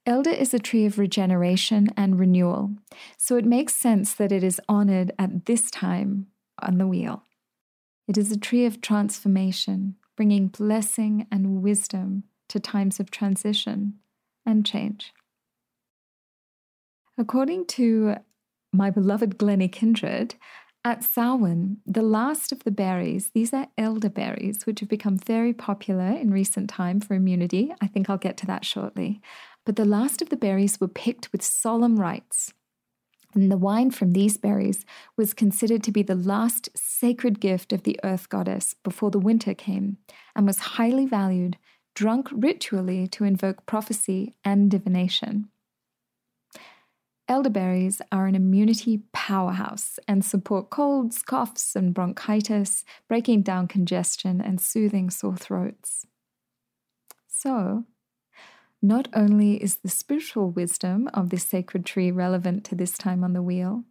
Elder 0.04 0.30
is 0.30 0.54
a 0.54 0.58
tree 0.58 0.86
of 0.86 0.98
regeneration 0.98 1.88
and 1.96 2.18
renewal, 2.18 2.74
so 3.16 3.36
it 3.36 3.44
makes 3.44 3.74
sense 3.74 4.14
that 4.14 4.32
it 4.32 4.42
is 4.42 4.60
honored 4.68 5.12
at 5.18 5.46
this 5.46 5.70
time 5.70 6.28
on 6.62 6.78
the 6.78 6.86
wheel. 6.86 7.22
It 8.06 8.16
is 8.16 8.32
a 8.32 8.38
tree 8.38 8.64
of 8.64 8.80
transformation, 8.80 9.96
bringing 10.16 10.48
blessing 10.48 11.26
and 11.30 11.62
wisdom 11.62 12.24
to 12.48 12.58
times 12.58 12.98
of 13.00 13.10
transition 13.10 13.98
and 14.46 14.64
change. 14.64 15.12
According 17.18 17.66
to 17.66 18.16
my 18.72 18.90
beloved 18.90 19.36
Glennie 19.36 19.68
Kindred, 19.68 20.36
at 20.85 21.04
Samhain, 21.04 21.78
the 21.87 22.02
last 22.02 22.52
of 22.52 22.64
the 22.64 22.70
berries, 22.70 23.30
these 23.35 23.52
are 23.52 23.68
elderberries, 23.76 24.64
which 24.64 24.80
have 24.80 24.88
become 24.88 25.18
very 25.18 25.52
popular 25.52 26.06
in 26.06 26.30
recent 26.30 26.70
time 26.70 27.00
for 27.00 27.14
immunity. 27.14 27.75
I 27.80 27.87
think 27.87 28.08
I'll 28.08 28.18
get 28.18 28.37
to 28.38 28.47
that 28.47 28.64
shortly. 28.64 29.20
But 29.66 29.76
the 29.76 29.85
last 29.85 30.23
of 30.23 30.30
the 30.30 30.37
berries 30.37 30.80
were 30.80 30.88
picked 30.88 31.30
with 31.32 31.42
solemn 31.42 31.99
rites. 31.99 32.54
And 33.35 33.50
the 33.50 33.58
wine 33.58 33.90
from 33.90 34.12
these 34.12 34.38
berries 34.38 34.87
was 35.16 35.35
considered 35.35 35.82
to 35.85 35.92
be 35.92 36.02
the 36.02 36.14
last 36.14 36.70
sacred 36.75 37.40
gift 37.40 37.73
of 37.73 37.82
the 37.82 38.00
earth 38.02 38.28
goddess 38.28 38.75
before 38.82 39.11
the 39.11 39.18
winter 39.18 39.52
came, 39.52 39.99
and 40.35 40.47
was 40.47 40.58
highly 40.58 41.04
valued, 41.04 41.58
drunk 41.94 42.28
ritually 42.32 43.06
to 43.08 43.25
invoke 43.25 43.66
prophecy 43.66 44.35
and 44.44 44.70
divination. 44.70 45.50
Elderberries 47.28 48.00
are 48.11 48.26
an 48.26 48.35
immunity 48.35 49.02
powerhouse 49.12 49.99
and 50.08 50.25
support 50.25 50.70
colds, 50.70 51.20
coughs, 51.20 51.76
and 51.76 51.92
bronchitis, 51.92 52.87
breaking 53.06 53.42
down 53.42 53.68
congestion 53.68 54.40
and 54.40 54.58
soothing 54.58 55.11
sore 55.11 55.37
throats. 55.37 56.06
So, 57.26 57.85
not 58.80 59.08
only 59.12 59.62
is 59.62 59.76
the 59.76 59.90
spiritual 59.90 60.50
wisdom 60.50 61.08
of 61.12 61.28
this 61.28 61.44
sacred 61.44 61.85
tree 61.85 62.11
relevant 62.11 62.64
to 62.64 62.75
this 62.75 62.97
time 62.97 63.23
on 63.23 63.35
the 63.35 63.42
wheel, 63.42 63.85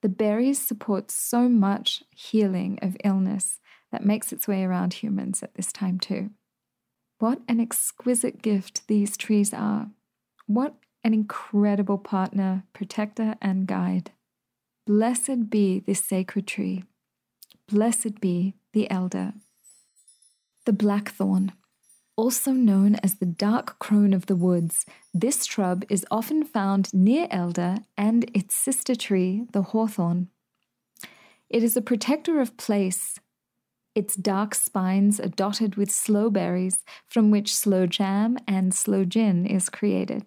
the 0.00 0.08
berries 0.08 0.60
support 0.60 1.10
so 1.10 1.48
much 1.48 2.04
healing 2.10 2.78
of 2.80 2.96
illness 3.02 3.58
that 3.90 4.04
makes 4.04 4.32
its 4.32 4.46
way 4.46 4.62
around 4.62 4.94
humans 4.94 5.42
at 5.42 5.54
this 5.54 5.72
time 5.72 5.98
too. 5.98 6.30
What 7.18 7.40
an 7.48 7.58
exquisite 7.58 8.42
gift 8.42 8.86
these 8.86 9.16
trees 9.16 9.52
are. 9.52 9.88
What 10.46 10.74
an 11.04 11.12
incredible 11.14 11.98
partner, 11.98 12.64
protector, 12.72 13.36
and 13.40 13.66
guide. 13.66 14.10
Blessed 14.86 15.50
be 15.50 15.80
this 15.80 16.02
sacred 16.04 16.46
tree. 16.46 16.84
Blessed 17.68 18.20
be 18.20 18.54
the 18.72 18.90
elder. 18.90 19.34
The 20.64 20.72
blackthorn, 20.72 21.52
also 22.16 22.52
known 22.52 22.94
as 22.96 23.16
the 23.16 23.26
dark 23.26 23.78
crone 23.78 24.14
of 24.14 24.26
the 24.26 24.36
woods, 24.36 24.86
this 25.12 25.44
shrub 25.44 25.84
is 25.90 26.06
often 26.10 26.44
found 26.44 26.92
near 26.94 27.28
elder 27.30 27.78
and 27.98 28.30
its 28.34 28.54
sister 28.54 28.94
tree, 28.94 29.46
the 29.52 29.62
hawthorn. 29.62 30.28
It 31.50 31.62
is 31.62 31.76
a 31.76 31.82
protector 31.82 32.40
of 32.40 32.56
place. 32.56 33.18
Its 33.94 34.16
dark 34.16 34.54
spines 34.54 35.20
are 35.20 35.28
dotted 35.28 35.76
with 35.76 35.90
sloe 35.90 36.30
berries, 36.30 36.82
from 37.06 37.30
which 37.30 37.54
sloe 37.54 37.86
jam 37.86 38.38
and 38.48 38.74
sloe 38.74 39.04
gin 39.04 39.46
is 39.46 39.68
created. 39.68 40.24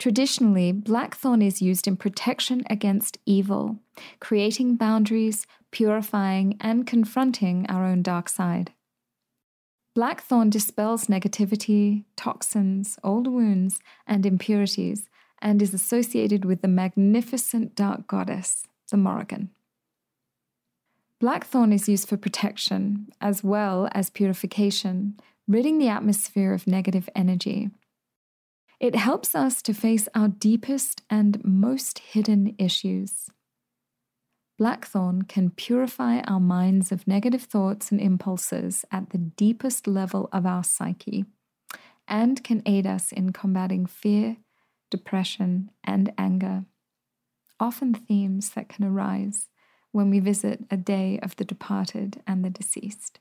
Traditionally, 0.00 0.72
blackthorn 0.72 1.42
is 1.42 1.60
used 1.60 1.86
in 1.86 1.94
protection 1.94 2.62
against 2.70 3.18
evil, 3.26 3.80
creating 4.18 4.76
boundaries, 4.76 5.46
purifying, 5.72 6.56
and 6.58 6.86
confronting 6.86 7.66
our 7.68 7.84
own 7.84 8.00
dark 8.00 8.30
side. 8.30 8.72
Blackthorn 9.94 10.48
dispels 10.48 11.08
negativity, 11.08 12.04
toxins, 12.16 12.98
old 13.04 13.26
wounds, 13.26 13.78
and 14.06 14.24
impurities, 14.24 15.10
and 15.42 15.60
is 15.60 15.74
associated 15.74 16.46
with 16.46 16.62
the 16.62 16.68
magnificent 16.68 17.74
dark 17.74 18.06
goddess, 18.06 18.64
the 18.90 18.96
Morrigan. 18.96 19.50
Blackthorn 21.18 21.74
is 21.74 21.90
used 21.90 22.08
for 22.08 22.16
protection 22.16 23.12
as 23.20 23.44
well 23.44 23.86
as 23.92 24.08
purification, 24.08 25.20
ridding 25.46 25.76
the 25.76 25.88
atmosphere 25.88 26.54
of 26.54 26.66
negative 26.66 27.10
energy 27.14 27.68
it 28.80 28.96
helps 28.96 29.34
us 29.34 29.60
to 29.62 29.74
face 29.74 30.08
our 30.14 30.28
deepest 30.28 31.02
and 31.10 31.44
most 31.44 31.98
hidden 31.98 32.54
issues. 32.58 33.28
Blackthorn 34.58 35.22
can 35.22 35.50
purify 35.50 36.20
our 36.20 36.40
minds 36.40 36.90
of 36.90 37.06
negative 37.06 37.42
thoughts 37.42 37.92
and 37.92 38.00
impulses 38.00 38.84
at 38.90 39.10
the 39.10 39.18
deepest 39.18 39.86
level 39.86 40.28
of 40.32 40.46
our 40.46 40.64
psyche 40.64 41.26
and 42.08 42.42
can 42.42 42.62
aid 42.66 42.86
us 42.86 43.12
in 43.12 43.32
combating 43.32 43.86
fear, 43.86 44.38
depression, 44.90 45.70
and 45.84 46.12
anger, 46.18 46.64
often 47.58 47.94
themes 47.94 48.50
that 48.50 48.68
can 48.68 48.84
arise 48.84 49.48
when 49.92 50.10
we 50.10 50.20
visit 50.20 50.64
a 50.70 50.76
day 50.76 51.18
of 51.22 51.36
the 51.36 51.44
departed 51.44 52.22
and 52.26 52.44
the 52.44 52.50
deceased. 52.50 53.20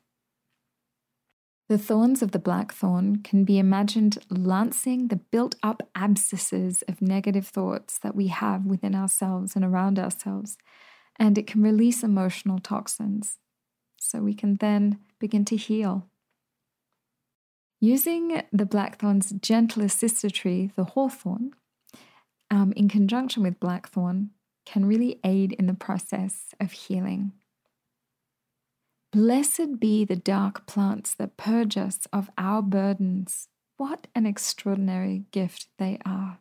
The 1.70 1.78
thorns 1.78 2.24
of 2.24 2.32
the 2.32 2.40
blackthorn 2.40 3.22
can 3.22 3.44
be 3.44 3.60
imagined 3.60 4.18
lancing 4.28 5.08
the 5.08 5.18
built 5.18 5.54
up 5.62 5.88
abscesses 5.94 6.82
of 6.88 7.00
negative 7.00 7.46
thoughts 7.46 8.00
that 8.00 8.16
we 8.16 8.28
have 8.28 8.66
within 8.66 8.96
ourselves 8.96 9.56
and 9.56 9.64
around 9.64 10.00
ourselves, 10.00 10.58
and 11.18 11.38
it 11.38 11.46
can 11.46 11.62
release 11.62 12.02
emotional 12.02 12.58
toxins. 12.58 13.38
So 14.00 14.20
we 14.20 14.34
can 14.34 14.56
then 14.56 14.98
begin 15.20 15.46
to 15.46 15.56
heal. 15.56 16.08
Using 17.80 18.42
the 18.52 18.66
blackthorn's 18.66 19.32
gentler 19.34 19.90
sister 19.90 20.32
tree, 20.32 20.72
the 20.76 20.86
hawthorn, 20.86 21.52
um, 22.50 22.74
in 22.76 22.90
conjunction 22.90 23.44
with 23.44 23.60
blackthorn, 23.60 24.32
can 24.66 24.86
really 24.86 25.20
aid 25.24 25.52
in 25.54 25.68
the 25.68 25.76
process 25.76 26.56
of 26.60 26.72
healing. 26.72 27.34
Blessed 29.12 29.80
be 29.80 30.06
the 30.06 30.16
dark 30.16 30.68
plants 30.68 31.16
that 31.16 31.36
purge 31.36 31.78
us 31.78 32.08
of 32.14 32.30
our 32.38 32.62
burdens. 32.62 33.48
What 33.78 34.08
an 34.14 34.28
extraordinary 34.28 35.24
gift 35.32 35.68
they 35.80 35.98
are. 36.06 36.38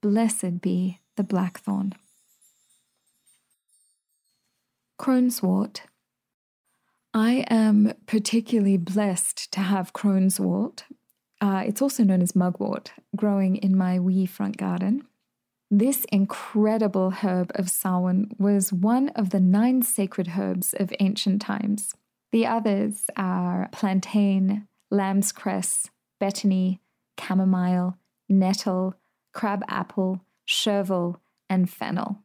Blessed 0.00 0.62
be 0.62 1.00
the 1.16 1.24
blackthorn. 1.24 1.92
Croneswort. 4.98 5.80
I 7.12 7.44
am 7.50 7.92
particularly 8.06 8.78
blessed 8.78 9.52
to 9.52 9.60
have 9.60 9.92
croneswort. 9.92 10.84
Uh, 11.40 11.64
it's 11.66 11.82
also 11.82 12.02
known 12.02 12.22
as 12.22 12.34
mugwort, 12.34 12.92
growing 13.14 13.56
in 13.56 13.76
my 13.76 13.98
wee 13.98 14.26
front 14.26 14.56
garden. 14.56 15.06
This 15.70 16.06
incredible 16.10 17.10
herb 17.10 17.52
of 17.54 17.68
Samhain 17.68 18.30
was 18.38 18.72
one 18.72 19.10
of 19.10 19.30
the 19.30 19.40
nine 19.40 19.82
sacred 19.82 20.32
herbs 20.38 20.72
of 20.72 20.94
ancient 20.98 21.42
times. 21.42 21.94
The 22.32 22.46
others 22.46 23.10
are 23.16 23.68
plantain, 23.70 24.66
lamb's 24.90 25.30
cress, 25.30 25.90
betony, 26.20 26.78
chamomile, 27.20 27.98
nettle, 28.30 28.94
crab 29.34 29.62
apple, 29.68 30.22
chervil, 30.46 31.20
and 31.50 31.68
fennel. 31.68 32.18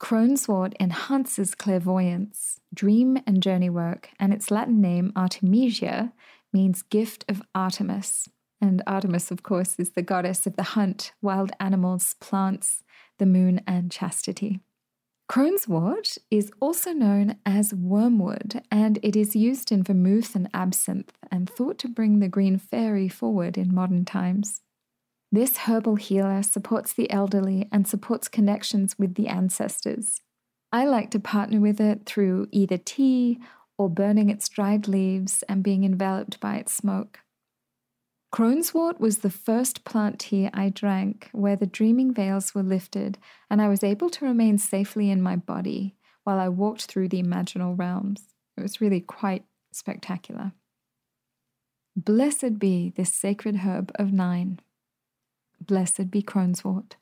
Croneswort 0.00 0.74
enhances 0.80 1.54
clairvoyance, 1.54 2.60
dream 2.72 3.18
and 3.26 3.42
journey 3.42 3.68
work, 3.68 4.10
and 4.18 4.32
its 4.32 4.50
Latin 4.50 4.80
name, 4.80 5.12
Artemisia, 5.14 6.12
means 6.54 6.82
gift 6.82 7.24
of 7.28 7.42
Artemis. 7.54 8.28
And 8.60 8.82
Artemis, 8.86 9.30
of 9.30 9.42
course, 9.42 9.76
is 9.78 9.90
the 9.90 10.02
goddess 10.02 10.46
of 10.46 10.56
the 10.56 10.62
hunt, 10.62 11.12
wild 11.22 11.52
animals, 11.60 12.14
plants, 12.20 12.82
the 13.18 13.26
moon, 13.26 13.60
and 13.66 13.90
chastity. 13.90 14.60
Croneswort 15.30 16.16
is 16.30 16.50
also 16.58 16.92
known 16.92 17.36
as 17.44 17.74
wormwood, 17.74 18.62
and 18.70 18.98
it 19.02 19.14
is 19.14 19.36
used 19.36 19.70
in 19.70 19.82
vermouth 19.82 20.34
and 20.34 20.48
absinthe 20.54 21.12
and 21.30 21.50
thought 21.50 21.78
to 21.78 21.88
bring 21.88 22.18
the 22.18 22.28
green 22.28 22.58
fairy 22.58 23.08
forward 23.08 23.58
in 23.58 23.74
modern 23.74 24.06
times. 24.06 24.62
This 25.30 25.58
herbal 25.58 25.96
healer 25.96 26.42
supports 26.42 26.94
the 26.94 27.10
elderly 27.10 27.68
and 27.70 27.86
supports 27.86 28.28
connections 28.28 28.98
with 28.98 29.16
the 29.16 29.28
ancestors. 29.28 30.22
I 30.72 30.86
like 30.86 31.10
to 31.10 31.20
partner 31.20 31.60
with 31.60 31.80
it 31.80 32.06
through 32.06 32.48
either 32.50 32.78
tea 32.78 33.38
or 33.76 33.90
burning 33.90 34.30
its 34.30 34.48
dried 34.48 34.88
leaves 34.88 35.42
and 35.42 35.62
being 35.62 35.84
enveloped 35.84 36.40
by 36.40 36.56
its 36.56 36.72
smoke. 36.72 37.20
Croneswort 38.32 39.00
was 39.00 39.18
the 39.18 39.30
first 39.30 39.84
plant 39.84 40.18
tea 40.18 40.50
I 40.52 40.68
drank 40.68 41.30
where 41.32 41.56
the 41.56 41.66
dreaming 41.66 42.12
veils 42.12 42.54
were 42.54 42.62
lifted 42.62 43.18
and 43.50 43.62
I 43.62 43.68
was 43.68 43.82
able 43.82 44.10
to 44.10 44.24
remain 44.24 44.58
safely 44.58 45.10
in 45.10 45.22
my 45.22 45.36
body 45.36 45.96
while 46.24 46.38
I 46.38 46.48
walked 46.48 46.84
through 46.84 47.08
the 47.08 47.22
imaginal 47.22 47.78
realms. 47.78 48.34
It 48.56 48.62
was 48.62 48.80
really 48.80 49.00
quite 49.00 49.44
spectacular. 49.72 50.52
Blessed 51.96 52.58
be 52.58 52.92
this 52.96 53.12
sacred 53.14 53.56
herb 53.56 53.90
of 53.94 54.12
nine. 54.12 54.60
Blessed 55.60 56.10
be 56.10 56.22
Croneswort. 56.22 56.92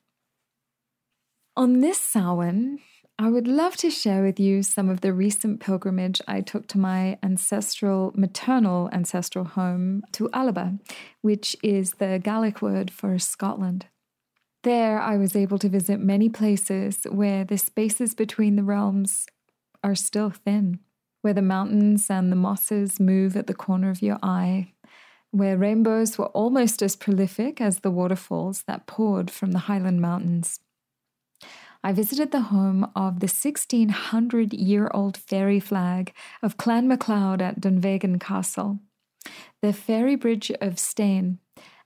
On 1.57 1.81
this 1.81 1.99
Samhain, 1.99 2.79
I 3.19 3.29
would 3.29 3.47
love 3.47 3.75
to 3.77 3.89
share 3.89 4.21
with 4.21 4.39
you 4.39 4.61
some 4.61 4.89
of 4.89 5.01
the 5.01 5.11
recent 5.11 5.59
pilgrimage 5.59 6.21
I 6.27 6.41
took 6.41 6.67
to 6.67 6.77
my 6.77 7.17
ancestral, 7.23 8.11
maternal 8.15 8.91
ancestral 8.93 9.43
home 9.43 10.03
to 10.11 10.29
Alba, 10.33 10.77
which 11.21 11.55
is 11.63 11.93
the 11.93 12.21
Gaelic 12.23 12.61
word 12.61 12.91
for 12.91 13.17
Scotland. 13.17 13.87
There, 14.61 14.99
I 14.99 15.17
was 15.17 15.35
able 15.35 15.57
to 15.59 15.69
visit 15.69 15.99
many 15.99 16.29
places 16.29 17.07
where 17.09 17.43
the 17.43 17.57
spaces 17.57 18.13
between 18.13 18.55
the 18.55 18.63
realms 18.63 19.25
are 19.83 19.95
still 19.95 20.29
thin, 20.29 20.79
where 21.23 21.33
the 21.33 21.41
mountains 21.41 22.11
and 22.11 22.31
the 22.31 22.35
mosses 22.35 22.99
move 22.99 23.35
at 23.35 23.47
the 23.47 23.55
corner 23.55 23.89
of 23.89 24.03
your 24.03 24.19
eye, 24.21 24.73
where 25.31 25.57
rainbows 25.57 26.19
were 26.19 26.27
almost 26.27 26.83
as 26.83 26.95
prolific 26.95 27.61
as 27.61 27.79
the 27.79 27.91
waterfalls 27.91 28.63
that 28.67 28.85
poured 28.85 29.31
from 29.31 29.53
the 29.53 29.59
Highland 29.59 30.01
Mountains. 30.01 30.59
I 31.87 31.93
visited 31.93 32.31
the 32.31 32.41
home 32.51 32.83
of 32.97 33.21
the 33.21 33.31
1600 33.31 34.53
year 34.53 34.91
old 34.93 35.15
fairy 35.15 35.61
flag 35.61 36.11
of 36.43 36.57
Clan 36.57 36.85
MacLeod 36.89 37.41
at 37.41 37.61
Dunvegan 37.61 38.19
Castle, 38.19 38.79
the 39.61 39.71
fairy 39.71 40.17
bridge 40.17 40.51
of 40.59 40.79
Staine, 40.79 41.39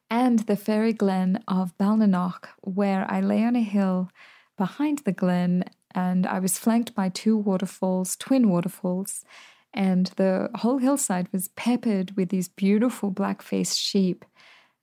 and 0.09 0.39
the 0.39 0.55
fairy 0.55 0.91
glen 0.91 1.43
of 1.47 1.77
Balnanoch, 1.77 2.47
where 2.61 3.05
I 3.11 3.21
lay 3.21 3.43
on 3.43 3.55
a 3.55 3.61
hill 3.61 4.09
behind 4.57 5.03
the 5.05 5.11
glen 5.11 5.65
and 5.93 6.25
I 6.25 6.39
was 6.39 6.57
flanked 6.57 6.95
by 6.95 7.09
two 7.09 7.37
waterfalls, 7.37 8.15
twin 8.15 8.49
waterfalls, 8.49 9.23
and 9.71 10.07
the 10.15 10.49
whole 10.55 10.79
hillside 10.79 11.31
was 11.31 11.49
peppered 11.49 12.17
with 12.17 12.29
these 12.29 12.47
beautiful 12.47 13.11
black 13.11 13.43
faced 13.43 13.77
sheep. 13.77 14.25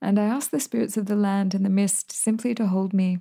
And 0.01 0.17
I 0.17 0.23
asked 0.23 0.51
the 0.51 0.61
spirits 0.61 0.95
of 0.95 1.07
the 1.07 1.17
land 1.17 1.53
and 1.53 1.65
the 1.65 1.69
mist 1.69 2.09
simply 2.09 2.55
to 2.55 2.67
hold 2.67 2.93
me 2.93 3.19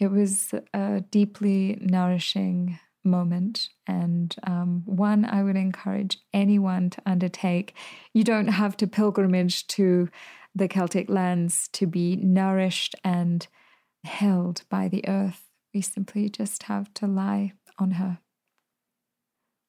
it 0.00 0.10
was 0.10 0.54
a 0.72 1.02
deeply 1.10 1.78
nourishing 1.80 2.80
moment 3.04 3.68
and 3.86 4.34
um, 4.44 4.82
one 4.86 5.24
I 5.24 5.42
would 5.42 5.56
encourage 5.56 6.18
anyone 6.32 6.90
to 6.90 7.02
undertake. 7.06 7.74
You 8.14 8.24
don't 8.24 8.48
have 8.48 8.76
to 8.78 8.86
pilgrimage 8.86 9.66
to 9.68 10.08
the 10.54 10.68
Celtic 10.68 11.08
lands 11.08 11.68
to 11.74 11.86
be 11.86 12.16
nourished 12.16 12.94
and 13.04 13.46
held 14.04 14.62
by 14.70 14.88
the 14.88 15.06
earth. 15.06 15.44
We 15.74 15.82
simply 15.82 16.28
just 16.28 16.64
have 16.64 16.92
to 16.94 17.06
lie 17.06 17.52
on 17.78 17.92
her. 17.92 18.18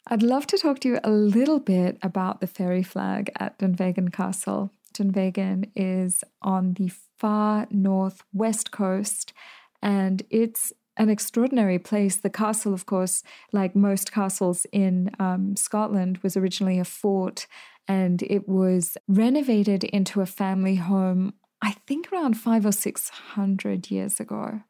I'd 0.07 0.23
love 0.23 0.47
to 0.47 0.57
talk 0.57 0.79
to 0.79 0.87
you 0.87 0.99
a 1.03 1.11
little 1.11 1.59
bit 1.59 1.97
about 2.01 2.41
the 2.41 2.47
fairy 2.47 2.83
flag 2.83 3.31
at 3.39 3.59
Dunvegan 3.59 4.11
Castle. 4.11 4.71
Dunvegan 4.93 5.69
is 5.75 6.23
on 6.41 6.73
the 6.73 6.91
far 7.17 7.67
northwest 7.69 8.71
coast 8.71 9.33
and 9.81 10.23
it's 10.29 10.73
an 10.97 11.09
extraordinary 11.09 11.79
place. 11.79 12.17
The 12.17 12.29
castle, 12.29 12.73
of 12.73 12.85
course, 12.85 13.23
like 13.51 13.75
most 13.75 14.11
castles 14.11 14.65
in 14.71 15.11
um, 15.19 15.55
Scotland, 15.55 16.19
was 16.19 16.37
originally 16.37 16.79
a 16.79 16.85
fort 16.85 17.47
and 17.87 18.21
it 18.23 18.47
was 18.47 18.97
renovated 19.07 19.83
into 19.83 20.21
a 20.21 20.25
family 20.25 20.75
home, 20.75 21.33
I 21.61 21.71
think 21.87 22.11
around 22.11 22.35
five 22.35 22.65
or 22.65 22.71
six 22.71 23.09
hundred 23.09 23.89
years 23.89 24.19
ago. 24.19 24.61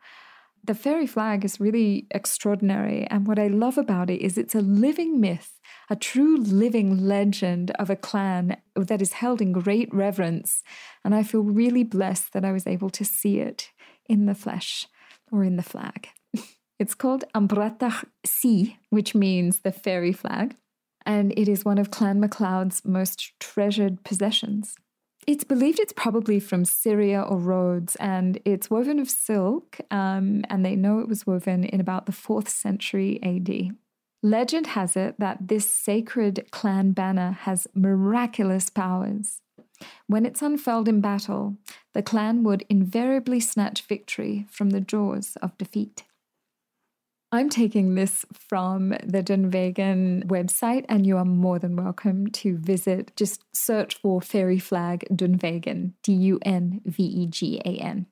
The 0.64 0.76
fairy 0.76 1.08
flag 1.08 1.44
is 1.44 1.60
really 1.60 2.08
extraordinary. 2.12 3.08
And 3.08 3.28
what 3.28 3.40
I 3.40 3.48
love 3.48 3.80
about 3.80 4.12
it 4.12 4.22
is 4.22 4.38
it's 4.38 4.54
a 4.54 4.62
living 4.62 5.20
myth, 5.20 5.60
a 5.90 5.96
true 5.96 6.38
living 6.38 7.08
legend 7.08 7.72
of 7.72 7.90
a 7.90 7.96
clan 7.96 8.58
that 8.76 9.02
is 9.02 9.14
held 9.14 9.42
in 9.42 9.54
great 9.54 9.92
reverence. 9.92 10.64
And 11.04 11.16
I 11.16 11.24
feel 11.24 11.42
really 11.42 11.84
blessed 11.84 12.34
that 12.34 12.46
I 12.46 12.52
was 12.52 12.68
able 12.68 12.92
to 12.92 13.04
see 13.04 13.40
it 13.40 13.70
in 14.08 14.28
the 14.28 14.36
flesh 14.36 14.88
or 15.32 15.44
in 15.44 15.56
the 15.56 15.64
flag. 15.64 16.10
It's 16.80 16.96
called 16.96 17.26
Ambratach 17.36 18.06
Si, 18.26 18.80
which 18.90 19.14
means 19.14 19.60
the 19.60 19.72
fairy 19.72 20.12
flag, 20.12 20.56
and 21.06 21.32
it 21.38 21.48
is 21.48 21.64
one 21.64 21.78
of 21.78 21.92
Clan 21.92 22.20
MacLeod's 22.20 22.84
most 22.84 23.40
treasured 23.40 24.04
possessions. 24.04 24.74
It's 25.28 25.44
believed 25.44 25.80
it's 25.80 25.94
probably 25.94 26.40
from 26.40 26.66
Syria 26.66 27.22
or 27.22 27.38
Rhodes, 27.38 27.96
and 27.98 28.40
it's 28.46 28.72
woven 28.72 28.98
of 28.98 29.12
silk, 29.12 29.78
um, 29.92 30.44
and 30.50 30.66
they 30.66 30.76
know 30.76 31.00
it 31.00 31.08
was 31.08 31.28
woven 31.28 31.64
in 31.66 31.80
about 31.80 32.08
the 32.08 32.12
4th 32.12 32.48
century 32.48 33.20
AD. 33.22 33.76
Legend 34.24 34.68
has 34.68 34.96
it 34.96 35.20
that 35.20 35.48
this 35.48 35.70
sacred 35.70 36.48
clan 36.52 36.94
banner 36.94 37.32
has 37.42 37.68
miraculous 37.76 38.70
powers. 38.70 39.42
When 40.08 40.26
it's 40.26 40.42
unfurled 40.42 40.88
in 40.88 41.02
battle, 41.02 41.58
the 41.94 42.04
clan 42.04 42.44
would 42.44 42.66
invariably 42.70 43.40
snatch 43.40 43.82
victory 43.84 44.48
from 44.50 44.72
the 44.72 44.82
jaws 44.82 45.38
of 45.42 45.58
defeat. 45.58 46.04
I'm 47.34 47.50
taking 47.50 47.96
this 47.96 48.26
from 48.34 48.90
the 48.90 49.24
Dunvegan 49.24 50.26
website, 50.26 50.86
and 50.90 51.08
you 51.08 51.16
are 51.16 51.24
more 51.24 51.60
than 51.60 51.78
welcome 51.78 52.28
to 52.28 52.58
visit. 52.58 53.14
Just 53.16 53.46
search 53.54 53.96
for 53.96 54.22
Fairy 54.22 54.60
Flag 54.60 55.06
Dunvegan, 55.10 55.94
D 56.04 56.12
U 56.12 56.40
N 56.44 56.82
V 56.84 57.04
E 57.04 57.28
G 57.28 57.62
A 57.64 57.78
N. 57.78 58.08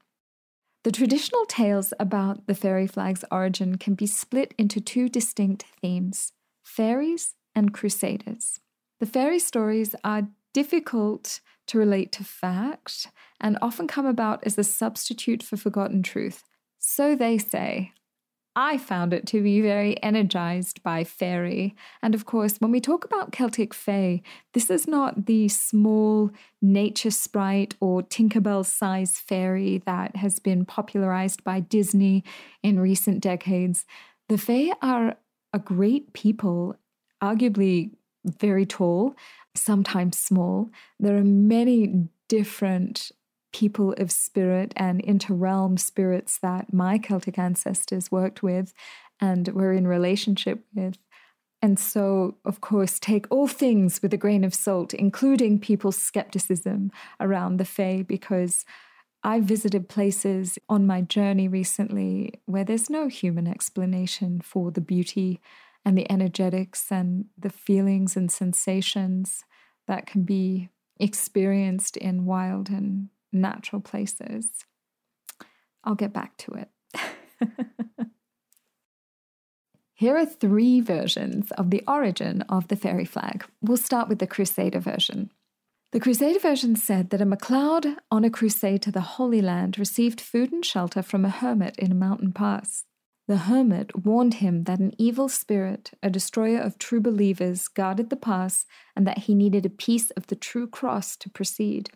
The 0.86 0.91
traditional 0.93 1.45
tales 1.45 1.93
about 1.99 2.47
the 2.47 2.55
fairy 2.55 2.88
flag's 2.88 3.25
origin 3.29 3.77
can 3.77 3.95
be 3.95 4.08
split 4.08 4.53
into 4.58 4.79
two 4.79 5.10
distinct 5.10 5.65
themes 5.82 6.32
fairies 6.63 7.36
and 7.53 7.73
crusaders. 7.73 8.62
The 9.01 9.05
fairy 9.05 9.39
stories 9.39 9.95
are 10.03 10.29
difficult 10.53 11.41
to 11.69 11.77
relate 11.77 12.12
to 12.13 12.23
fact 12.23 13.08
and 13.39 13.58
often 13.62 13.88
come 13.88 14.05
about 14.05 14.45
as 14.45 14.58
a 14.58 14.63
substitute 14.63 15.41
for 15.41 15.58
forgotten 15.58 16.03
truth. 16.03 16.43
So 16.77 17.15
they 17.15 17.38
say. 17.38 17.93
I 18.55 18.77
found 18.77 19.13
it 19.13 19.25
to 19.27 19.41
be 19.41 19.62
very 19.62 20.01
energized 20.03 20.84
by 20.84 21.03
fairy. 21.03 21.75
And 22.01 22.13
of 22.13 22.25
course, 22.25 22.58
when 22.58 22.71
we 22.71 22.82
talk 22.82 23.05
about 23.05 23.32
Celtic 23.32 23.73
Fae, 23.73 24.21
this 24.53 24.69
is 24.69 24.88
not 24.88 25.27
the 25.27 25.47
small 25.47 26.32
nature 26.62 27.12
sprite 27.12 27.75
or 27.79 28.01
Tinkerbell 28.01 28.65
size 28.65 29.17
fairy 29.17 29.82
that 29.86 30.17
has 30.17 30.39
been 30.39 30.65
popularized 30.65 31.43
by 31.43 31.60
Disney 31.62 32.23
in 32.63 32.79
recent 32.79 33.21
decades. 33.21 33.86
The 34.27 34.38
Fae 34.38 34.73
are 34.82 35.15
a 35.53 35.60
great 35.60 36.12
people, 36.13 36.75
arguably 37.23 37.91
very 38.25 38.65
tall, 38.65 39.15
sometimes 39.60 40.17
small. 40.17 40.69
There 41.00 41.17
are 41.17 41.24
many 41.24 42.10
different 42.28 43.12
people 43.52 43.93
of 43.98 44.12
spirit 44.12 44.74
and 44.76 45.04
interrealm 45.04 45.80
spirits 45.80 46.38
that 46.39 46.72
my 46.72 46.98
Celtic 46.98 47.38
ancestors 47.38 48.12
worked 48.12 48.43
with 48.43 48.74
and 49.19 49.48
were 49.50 49.74
in 49.74 49.88
relationship 49.88 50.63
with. 50.74 50.98
And 51.62 51.78
so, 51.78 52.38
of 52.45 52.62
course, 52.62 53.00
take 53.00 53.26
all 53.30 53.48
things 53.48 54.02
with 54.02 54.13
a 54.13 54.17
grain 54.17 54.43
of 54.43 54.54
salt, 54.54 54.93
including 54.93 55.60
people's 55.60 55.98
skepticism 55.98 56.91
around 57.19 57.58
the 57.58 57.65
Fae, 57.65 58.04
because 58.04 58.63
I 59.24 59.41
visited 59.41 59.89
places 59.89 60.58
on 60.69 60.88
my 60.88 61.02
journey 61.02 61.50
recently 61.50 62.39
where 62.45 62.63
there's 62.63 62.89
no 62.89 63.08
human 63.08 63.48
explanation 63.48 64.39
for 64.39 64.72
the 64.72 64.80
beauty 64.80 65.41
and 65.84 65.98
the 65.98 66.10
energetics 66.10 66.91
and 66.91 67.26
the 67.38 67.50
feelings 67.50 68.15
and 68.15 68.32
sensations 68.32 69.43
that 69.89 70.06
can 70.06 70.21
be 70.21 70.69
experienced 70.99 71.97
in 71.97 72.25
wild 72.25 72.69
and 72.69 73.10
natural 73.34 73.82
places. 73.82 74.65
I'll 75.84 75.95
get 75.95 76.13
back 76.13 76.38
to 76.38 76.54
it. 76.54 76.69
Here 79.95 80.15
are 80.15 80.25
three 80.28 80.80
versions 80.80 81.52
of 81.52 81.71
the 81.71 81.84
origin 81.88 82.43
of 82.43 82.67
the 82.67 82.75
fairy 82.75 83.04
flag. 83.04 83.43
We'll 83.62 83.78
start 83.78 84.08
with 84.08 84.19
the 84.19 84.28
Crusader 84.28 84.80
version. 84.80 85.32
The 85.91 85.99
Crusader 85.99 86.39
version 86.39 86.75
said 86.75 87.10
that 87.10 87.21
a 87.21 87.25
MacLeod 87.25 87.97
on 88.12 88.23
a 88.23 88.30
crusade 88.30 88.84
to 88.84 88.91
the 88.91 89.02
Holy 89.02 89.41
Land 89.41 89.80
received 89.80 90.21
food 90.21 90.52
and 90.52 90.63
shelter 90.63 91.02
from 91.02 91.25
a 91.25 91.30
hermit 91.30 91.75
in 91.80 91.91
a 91.91 91.95
mountain 91.95 92.32
pass. 92.32 92.86
The 93.30 93.38
hermit 93.38 93.96
warned 93.96 94.34
him 94.34 94.63
that 94.63 94.80
an 94.80 94.92
evil 94.98 95.30
spirit, 95.30 95.92
a 96.02 96.10
destroyer 96.10 96.60
of 96.60 96.80
true 96.80 97.00
believers, 97.00 97.68
guarded 97.68 98.10
the 98.10 98.15
pass 98.15 98.65
and 98.96 99.06
that 99.06 99.20
he 99.20 99.36
needed 99.36 99.68
a 99.68 99.70
piece 99.70 100.10
of 100.10 100.26
the 100.26 100.36
true 100.36 100.65
cross 100.65 101.15
to 101.18 101.30
proceed. 101.30 101.92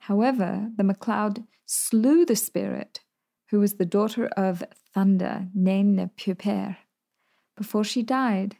However, 0.00 0.72
the 0.76 0.82
MacLeod 0.82 1.44
slew 1.64 2.24
the 2.24 2.34
spirit, 2.34 3.02
who 3.50 3.60
was 3.60 3.74
the 3.74 3.86
daughter 3.86 4.26
of 4.36 4.64
Thunder, 4.92 5.46
Naine 5.54 6.10
Puper. 6.16 6.78
Before 7.56 7.84
she 7.84 8.02
died, 8.02 8.56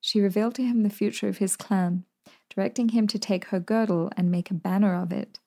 she 0.00 0.20
revealed 0.20 0.54
to 0.54 0.62
him 0.62 0.84
the 0.84 0.88
future 0.88 1.26
of 1.26 1.38
his 1.38 1.56
clan, 1.56 2.04
directing 2.48 2.90
him 2.90 3.08
to 3.08 3.18
take 3.18 3.46
her 3.46 3.58
girdle 3.58 4.12
and 4.16 4.30
make 4.30 4.52
a 4.52 4.54
banner 4.54 4.94
of 4.94 5.10
it, 5.10 5.40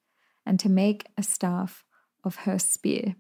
and 0.46 0.60
to 0.60 0.68
make 0.68 1.06
a 1.18 1.24
staff 1.24 1.86
of 2.26 2.44
her 2.44 2.60
spear. 2.60 3.16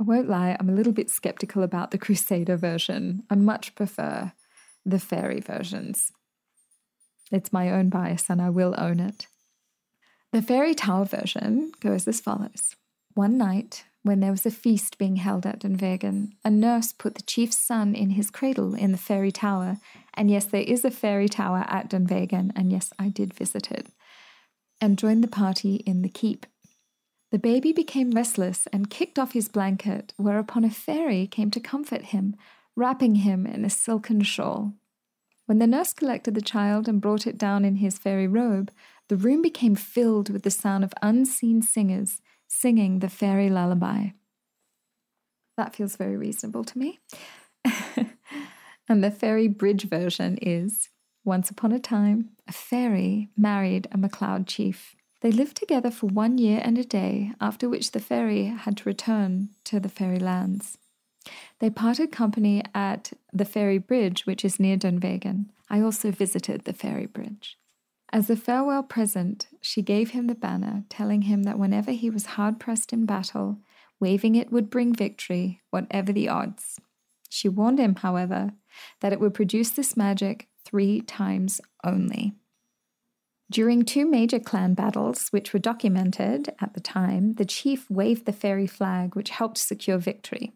I 0.00 0.04
won't 0.04 0.28
lie, 0.28 0.56
I'm 0.58 0.68
a 0.68 0.74
little 0.74 0.92
bit 0.92 1.10
skeptical 1.10 1.62
about 1.62 1.90
the 1.90 1.98
Crusader 2.04 2.56
version. 2.56 3.22
I 3.30 3.34
much 3.34 3.74
prefer 3.74 4.32
the 4.84 4.98
fairy 4.98 5.40
versions. 5.40 6.12
It's 7.30 7.52
my 7.52 7.70
own 7.70 7.88
bias 7.88 8.28
and 8.28 8.42
I 8.42 8.50
will 8.50 8.74
own 8.76 9.00
it. 9.00 9.26
The 10.32 10.42
fairy 10.42 10.74
tale 10.74 11.04
version 11.04 11.72
goes 11.80 12.08
as 12.08 12.20
follows 12.20 12.74
One 13.14 13.36
night, 13.36 13.84
when 14.02 14.20
there 14.20 14.30
was 14.30 14.44
a 14.44 14.50
feast 14.50 14.98
being 14.98 15.16
held 15.16 15.46
at 15.46 15.60
Dunvegan, 15.60 16.32
a 16.44 16.50
nurse 16.50 16.92
put 16.92 17.14
the 17.14 17.22
chief's 17.22 17.58
son 17.58 17.94
in 17.94 18.10
his 18.10 18.30
cradle 18.30 18.74
in 18.74 18.92
the 18.92 18.98
fairy 18.98 19.30
tower. 19.30 19.78
And 20.14 20.30
yes, 20.30 20.44
there 20.44 20.62
is 20.62 20.84
a 20.84 20.90
fairy 20.90 21.28
tower 21.28 21.64
at 21.68 21.88
Dunvegan, 21.88 22.50
and 22.56 22.72
yes, 22.72 22.92
I 22.98 23.08
did 23.08 23.32
visit 23.32 23.70
it, 23.70 23.86
and 24.80 24.98
joined 24.98 25.22
the 25.22 25.28
party 25.28 25.76
in 25.86 26.02
the 26.02 26.08
keep. 26.08 26.46
The 27.32 27.38
baby 27.38 27.72
became 27.72 28.10
restless 28.10 28.68
and 28.74 28.90
kicked 28.90 29.18
off 29.18 29.32
his 29.32 29.48
blanket, 29.48 30.12
whereupon 30.18 30.64
a 30.64 30.70
fairy 30.70 31.26
came 31.26 31.50
to 31.52 31.60
comfort 31.60 32.02
him, 32.02 32.36
wrapping 32.76 33.16
him 33.16 33.46
in 33.46 33.64
a 33.64 33.70
silken 33.70 34.20
shawl. 34.20 34.74
When 35.46 35.58
the 35.58 35.66
nurse 35.66 35.94
collected 35.94 36.34
the 36.34 36.42
child 36.42 36.88
and 36.88 37.00
brought 37.00 37.26
it 37.26 37.38
down 37.38 37.64
in 37.64 37.76
his 37.76 37.98
fairy 37.98 38.28
robe, 38.28 38.70
the 39.08 39.16
room 39.16 39.40
became 39.40 39.74
filled 39.74 40.28
with 40.28 40.42
the 40.42 40.50
sound 40.50 40.84
of 40.84 40.92
unseen 41.00 41.62
singers 41.62 42.20
singing 42.48 42.98
the 42.98 43.08
fairy 43.08 43.48
lullaby. 43.48 44.08
That 45.56 45.74
feels 45.74 45.96
very 45.96 46.18
reasonable 46.18 46.64
to 46.64 46.78
me. 46.78 47.00
and 48.88 49.02
the 49.02 49.10
fairy 49.10 49.48
bridge 49.48 49.88
version 49.88 50.36
is 50.42 50.90
Once 51.24 51.48
upon 51.48 51.72
a 51.72 51.78
time, 51.78 52.32
a 52.46 52.52
fairy 52.52 53.30
married 53.38 53.88
a 53.90 53.96
MacLeod 53.96 54.46
chief. 54.46 54.96
They 55.22 55.30
lived 55.30 55.56
together 55.56 55.90
for 55.92 56.08
one 56.08 56.36
year 56.36 56.60
and 56.64 56.76
a 56.76 56.84
day, 56.84 57.32
after 57.40 57.68
which 57.68 57.92
the 57.92 58.00
fairy 58.00 58.46
had 58.46 58.76
to 58.78 58.88
return 58.88 59.50
to 59.64 59.78
the 59.78 59.88
fairy 59.88 60.18
lands. 60.18 60.78
They 61.60 61.70
parted 61.70 62.10
company 62.10 62.64
at 62.74 63.12
the 63.32 63.44
Fairy 63.44 63.78
Bridge, 63.78 64.26
which 64.26 64.44
is 64.44 64.58
near 64.58 64.76
Dunvegan. 64.76 65.46
I 65.70 65.80
also 65.80 66.10
visited 66.10 66.62
the 66.64 66.72
Fairy 66.72 67.06
Bridge. 67.06 67.56
As 68.12 68.28
a 68.28 68.36
farewell 68.36 68.82
present, 68.82 69.46
she 69.60 69.80
gave 69.80 70.10
him 70.10 70.26
the 70.26 70.34
banner, 70.34 70.82
telling 70.88 71.22
him 71.22 71.44
that 71.44 71.58
whenever 71.58 71.92
he 71.92 72.10
was 72.10 72.34
hard 72.34 72.58
pressed 72.58 72.92
in 72.92 73.06
battle, 73.06 73.58
waving 74.00 74.34
it 74.34 74.50
would 74.50 74.68
bring 74.68 74.92
victory, 74.92 75.60
whatever 75.70 76.12
the 76.12 76.28
odds. 76.28 76.80
She 77.30 77.48
warned 77.48 77.78
him, 77.78 77.94
however, 77.94 78.54
that 79.00 79.12
it 79.12 79.20
would 79.20 79.34
produce 79.34 79.70
this 79.70 79.96
magic 79.96 80.48
three 80.64 81.00
times 81.00 81.60
only. 81.84 82.34
During 83.52 83.84
two 83.84 84.06
major 84.06 84.38
clan 84.38 84.72
battles, 84.72 85.28
which 85.28 85.52
were 85.52 85.58
documented 85.58 86.54
at 86.58 86.72
the 86.72 86.80
time, 86.80 87.34
the 87.34 87.44
chief 87.44 87.90
waved 87.90 88.24
the 88.24 88.32
fairy 88.32 88.66
flag, 88.66 89.14
which 89.14 89.28
helped 89.28 89.58
secure 89.58 89.98
victory. 89.98 90.52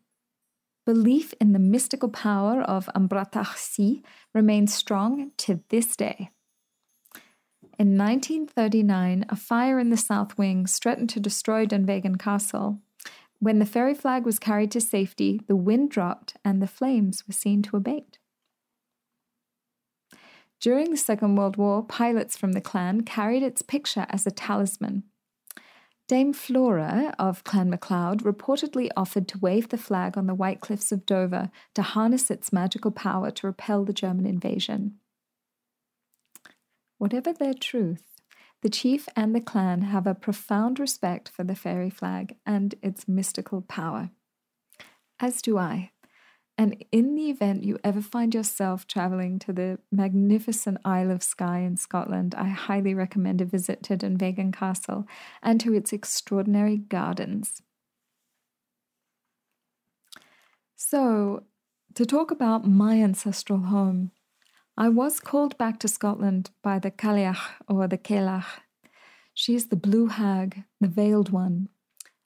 Belief 0.86 1.34
in 1.38 1.52
the 1.52 1.58
mystical 1.58 2.08
power 2.08 2.62
of 2.62 2.88
Am 2.94 3.06
Bratach 3.06 3.58
Sìth 3.58 4.02
remains 4.32 4.72
strong 4.72 5.32
to 5.36 5.60
this 5.68 5.94
day. 5.94 6.30
In 7.78 7.98
1939, 7.98 9.26
a 9.28 9.36
fire 9.36 9.78
in 9.78 9.90
the 9.90 9.98
south 9.98 10.38
wing 10.38 10.64
threatened 10.64 11.10
to 11.10 11.20
destroy 11.20 11.66
Dunvegan 11.66 12.18
Castle. 12.18 12.80
When 13.40 13.58
the 13.58 13.66
fairy 13.66 13.94
flag 13.94 14.24
was 14.24 14.38
carried 14.38 14.70
to 14.70 14.80
safety, 14.80 15.42
the 15.46 15.56
wind 15.56 15.90
dropped 15.90 16.38
and 16.42 16.62
the 16.62 16.66
flames 16.66 17.24
were 17.28 17.34
seen 17.34 17.60
to 17.64 17.76
abate. 17.76 18.16
During 20.60 20.90
the 20.90 20.96
Second 20.96 21.36
World 21.36 21.56
War, 21.56 21.84
pilots 21.84 22.36
from 22.36 22.52
the 22.52 22.60
clan 22.60 23.02
carried 23.02 23.42
its 23.42 23.62
picture 23.62 24.06
as 24.08 24.26
a 24.26 24.30
talisman. 24.30 25.04
Dame 26.08 26.32
Flora 26.32 27.14
of 27.18 27.42
Clan 27.42 27.68
MacLeod 27.68 28.22
reportedly 28.22 28.88
offered 28.96 29.26
to 29.28 29.38
wave 29.38 29.70
the 29.70 29.76
flag 29.76 30.16
on 30.16 30.28
the 30.28 30.36
White 30.36 30.60
Cliffs 30.60 30.92
of 30.92 31.04
Dover 31.04 31.50
to 31.74 31.82
harness 31.82 32.30
its 32.30 32.52
magical 32.52 32.92
power 32.92 33.32
to 33.32 33.46
repel 33.46 33.84
the 33.84 33.92
German 33.92 34.24
invasion. 34.24 34.98
Whatever 36.98 37.32
their 37.32 37.54
truth, 37.54 38.04
the 38.62 38.70
chief 38.70 39.08
and 39.16 39.34
the 39.34 39.40
clan 39.40 39.82
have 39.82 40.06
a 40.06 40.14
profound 40.14 40.78
respect 40.78 41.28
for 41.28 41.42
the 41.42 41.56
fairy 41.56 41.90
flag 41.90 42.36
and 42.46 42.76
its 42.82 43.08
mystical 43.08 43.62
power. 43.62 44.10
As 45.18 45.42
do 45.42 45.58
I. 45.58 45.90
And 46.58 46.82
in 46.90 47.14
the 47.14 47.28
event 47.28 47.64
you 47.64 47.78
ever 47.84 48.00
find 48.00 48.34
yourself 48.34 48.86
traveling 48.86 49.38
to 49.40 49.52
the 49.52 49.78
magnificent 49.92 50.78
Isle 50.84 51.10
of 51.10 51.22
Skye 51.22 51.58
in 51.58 51.76
Scotland, 51.76 52.34
I 52.34 52.48
highly 52.48 52.94
recommend 52.94 53.42
a 53.42 53.44
visit 53.44 53.82
to 53.84 53.96
Dunvegan 53.96 54.54
Castle 54.54 55.06
and 55.42 55.60
to 55.60 55.74
its 55.74 55.92
extraordinary 55.92 56.78
gardens. 56.78 57.60
So, 60.76 61.42
to 61.94 62.06
talk 62.06 62.30
about 62.30 62.66
my 62.66 63.02
ancestral 63.02 63.60
home, 63.60 64.12
I 64.78 64.88
was 64.88 65.20
called 65.20 65.56
back 65.58 65.78
to 65.80 65.88
Scotland 65.88 66.50
by 66.62 66.78
the 66.78 66.90
Cailleach 66.90 67.40
or 67.68 67.86
the 67.86 67.98
Cailleach. 67.98 68.60
She 69.34 69.54
is 69.54 69.66
the 69.66 69.76
blue 69.76 70.06
hag, 70.06 70.64
the 70.80 70.88
veiled 70.88 71.30
one, 71.30 71.68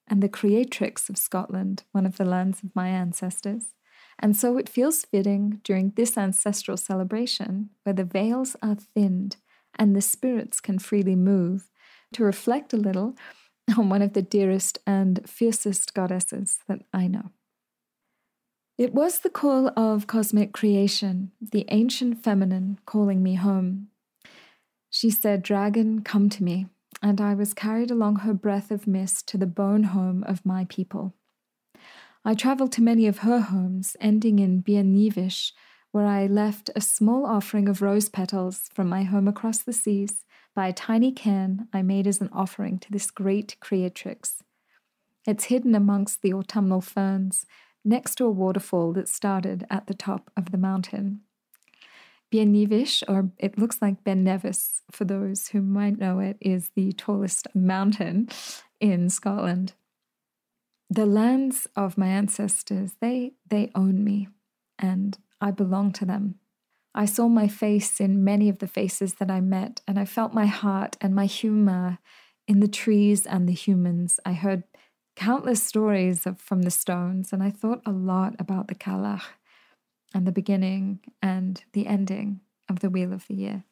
and 0.06 0.22
the 0.22 0.28
creatrix 0.28 1.08
of 1.08 1.16
Scotland, 1.16 1.84
one 1.92 2.06
of 2.06 2.16
the 2.16 2.24
lands 2.24 2.62
of 2.62 2.74
my 2.74 2.88
ancestors. 2.88 3.74
And 4.20 4.36
so 4.36 4.58
it 4.58 4.68
feels 4.68 5.06
fitting 5.06 5.60
during 5.64 5.92
this 5.96 6.16
ancestral 6.16 6.76
celebration, 6.76 7.70
where 7.82 7.94
the 7.94 8.04
veils 8.04 8.54
are 8.62 8.76
thinned 8.76 9.36
and 9.76 9.96
the 9.96 10.02
spirits 10.02 10.60
can 10.60 10.78
freely 10.78 11.16
move, 11.16 11.70
to 12.12 12.24
reflect 12.24 12.72
a 12.72 12.76
little 12.76 13.16
on 13.78 13.88
one 13.88 14.02
of 14.02 14.12
the 14.12 14.22
dearest 14.22 14.78
and 14.86 15.28
fiercest 15.28 15.94
goddesses 15.94 16.58
that 16.68 16.82
I 16.92 17.06
know. 17.06 17.30
It 18.76 18.94
was 18.94 19.20
the 19.20 19.30
call 19.30 19.70
of 19.76 20.06
cosmic 20.06 20.52
creation, 20.52 21.32
the 21.40 21.66
ancient 21.68 22.22
feminine 22.22 22.78
calling 22.86 23.22
me 23.22 23.34
home. 23.34 23.88
She 24.90 25.10
said, 25.10 25.42
Dragon, 25.42 26.02
come 26.02 26.28
to 26.30 26.42
me, 26.42 26.66
and 27.02 27.20
I 27.20 27.34
was 27.34 27.54
carried 27.54 27.90
along 27.90 28.16
her 28.16 28.34
breath 28.34 28.70
of 28.70 28.86
mist 28.86 29.28
to 29.28 29.38
the 29.38 29.46
bone 29.46 29.84
home 29.84 30.24
of 30.24 30.44
my 30.44 30.66
people. 30.68 31.14
I 32.24 32.34
travelled 32.34 32.72
to 32.72 32.82
many 32.82 33.06
of 33.06 33.18
her 33.18 33.40
homes, 33.40 33.96
ending 33.98 34.38
in 34.40 34.62
Beinn 34.62 34.94
Nibheis, 34.94 35.52
where 35.90 36.06
I 36.06 36.26
left 36.26 36.70
a 36.76 36.80
small 36.80 37.24
offering 37.24 37.68
of 37.68 37.80
rose 37.80 38.08
petals 38.10 38.68
from 38.74 38.88
my 38.88 39.04
home 39.04 39.26
across 39.26 39.58
the 39.58 39.72
seas 39.72 40.24
by 40.54 40.68
a 40.68 40.72
tiny 40.72 41.12
cairn 41.12 41.68
I 41.72 41.80
made 41.82 42.06
as 42.06 42.20
an 42.20 42.28
offering 42.32 42.78
to 42.80 42.92
this 42.92 43.10
great 43.10 43.56
creatrix. 43.60 44.42
It's 45.26 45.44
hidden 45.44 45.74
amongst 45.74 46.20
the 46.20 46.34
autumnal 46.34 46.82
ferns, 46.82 47.46
next 47.84 48.16
to 48.16 48.26
a 48.26 48.30
waterfall 48.30 48.92
that 48.92 49.08
started 49.08 49.66
at 49.70 49.86
the 49.86 49.94
top 49.94 50.30
of 50.36 50.50
the 50.50 50.58
mountain. 50.58 51.22
Beinn 52.30 52.52
Nibheis, 52.52 53.02
or 53.08 53.30
it 53.38 53.58
looks 53.58 53.80
like 53.80 54.04
Ben 54.04 54.22
Nevis 54.22 54.82
for 54.90 55.04
those 55.04 55.48
who 55.48 55.62
might 55.62 55.98
know 55.98 56.20
it, 56.20 56.36
is 56.40 56.70
the 56.76 56.92
tallest 56.92 57.48
mountain 57.54 58.28
in 58.78 59.08
Scotland 59.08 59.72
the 60.90 61.06
lands 61.06 61.68
of 61.76 61.96
my 61.96 62.08
ancestors, 62.08 62.96
they, 63.00 63.34
they 63.48 63.70
own 63.76 64.02
me 64.02 64.28
and 64.76 65.16
I 65.40 65.52
belong 65.52 65.92
to 65.92 66.04
them. 66.04 66.40
I 66.92 67.04
saw 67.04 67.28
my 67.28 67.46
face 67.46 68.00
in 68.00 68.24
many 68.24 68.48
of 68.48 68.58
the 68.58 68.66
faces 68.66 69.14
that 69.14 69.30
I 69.30 69.40
met, 69.40 69.80
and 69.86 69.96
I 69.96 70.04
felt 70.04 70.34
my 70.34 70.46
heart 70.46 70.96
and 71.00 71.14
my 71.14 71.26
humor 71.26 71.98
in 72.48 72.58
the 72.58 72.66
trees 72.66 73.26
and 73.26 73.48
the 73.48 73.52
humans. 73.52 74.18
I 74.26 74.32
heard 74.32 74.64
countless 75.14 75.62
stories 75.62 76.26
of, 76.26 76.40
from 76.40 76.62
the 76.62 76.70
stones, 76.72 77.32
and 77.32 77.44
I 77.44 77.50
thought 77.50 77.82
a 77.86 77.92
lot 77.92 78.34
about 78.40 78.66
the 78.66 78.74
Cailleach 78.74 79.22
and 80.12 80.26
the 80.26 80.32
beginning 80.32 80.98
and 81.22 81.62
the 81.72 81.86
ending 81.86 82.40
of 82.68 82.80
the 82.80 82.90
Wheel 82.90 83.12
of 83.12 83.28
the 83.28 83.34
Year. 83.34 83.64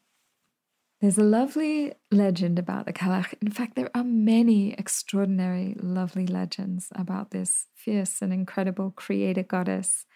There's 1.01 1.19
a 1.19 1.23
lovely 1.23 1.93
legend 2.11 2.59
about 2.59 2.87
the 2.87 2.93
Cailleach. 2.93 3.35
In 3.41 3.53
fact, 3.53 3.77
there 3.77 3.91
are 3.95 4.03
many 4.03 4.73
extraordinary, 4.73 5.77
lovely 5.79 6.27
legends 6.27 6.89
about 6.93 7.31
this 7.31 7.69
fierce 7.73 8.21
and 8.21 8.33
incredible 8.33 8.91
creator 8.91 9.45
goddess. 9.45 10.07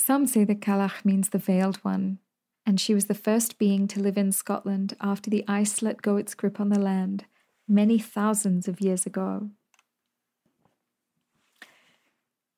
Some 0.00 0.26
say 0.26 0.42
the 0.42 0.56
Cailleach 0.56 1.04
means 1.04 1.28
the 1.28 1.38
veiled 1.38 1.76
one, 1.84 2.18
and 2.66 2.80
she 2.80 2.92
was 2.92 3.06
the 3.06 3.14
first 3.14 3.56
being 3.56 3.86
to 3.86 4.00
live 4.00 4.18
in 4.18 4.32
Scotland 4.32 4.96
after 5.00 5.30
the 5.30 5.44
ice 5.46 5.80
let 5.80 6.02
go 6.02 6.16
its 6.16 6.34
grip 6.34 6.58
on 6.58 6.70
the 6.70 6.80
land 6.80 7.26
many 7.68 8.00
thousands 8.00 8.66
of 8.66 8.80
years 8.80 9.06
ago. 9.06 9.50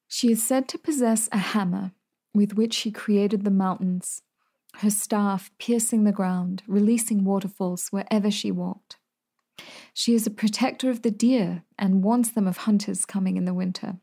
She 0.09 0.33
is 0.33 0.43
said 0.43 0.69
to 0.69 0.79
possess 0.79 1.29
a 1.33 1.39
hammer 1.39 1.93
with 2.33 2.55
which 2.55 2.73
she 2.73 2.91
created 2.91 3.45
the 3.45 3.51
mountains 3.51 4.23
her 4.77 4.91
staff 4.91 5.51
piercing 5.59 6.05
the 6.05 6.13
ground, 6.13 6.63
releasing 6.67 7.25
waterfalls 7.25 7.89
wherever 7.91 8.31
she 8.31 8.51
walked. 8.51 8.97
She 9.95 10.15
is 10.15 10.27
a 10.27 10.31
protector 10.31 10.91
of 10.91 11.03
the 11.03 11.11
deer 11.11 11.65
and 11.79 12.03
warns 12.03 12.33
them 12.33 12.47
of 12.47 12.59
hunters 12.59 13.05
coming 13.05 13.37
in 13.37 13.45
the 13.45 13.55
winter. 13.55 13.99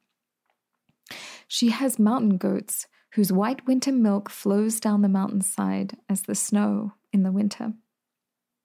She 1.47 1.69
has 1.69 1.97
mountain 1.97 2.37
goats 2.37 2.85
whose 3.13 3.33
white 3.33 3.65
winter 3.65 3.91
milk 3.91 4.29
flows 4.29 4.79
down 4.79 5.01
the 5.01 5.09
mountainside 5.09 5.97
as 6.07 6.23
the 6.23 6.35
snow 6.35 6.93
in 7.11 7.23
the 7.23 7.31
winter. 7.31 7.73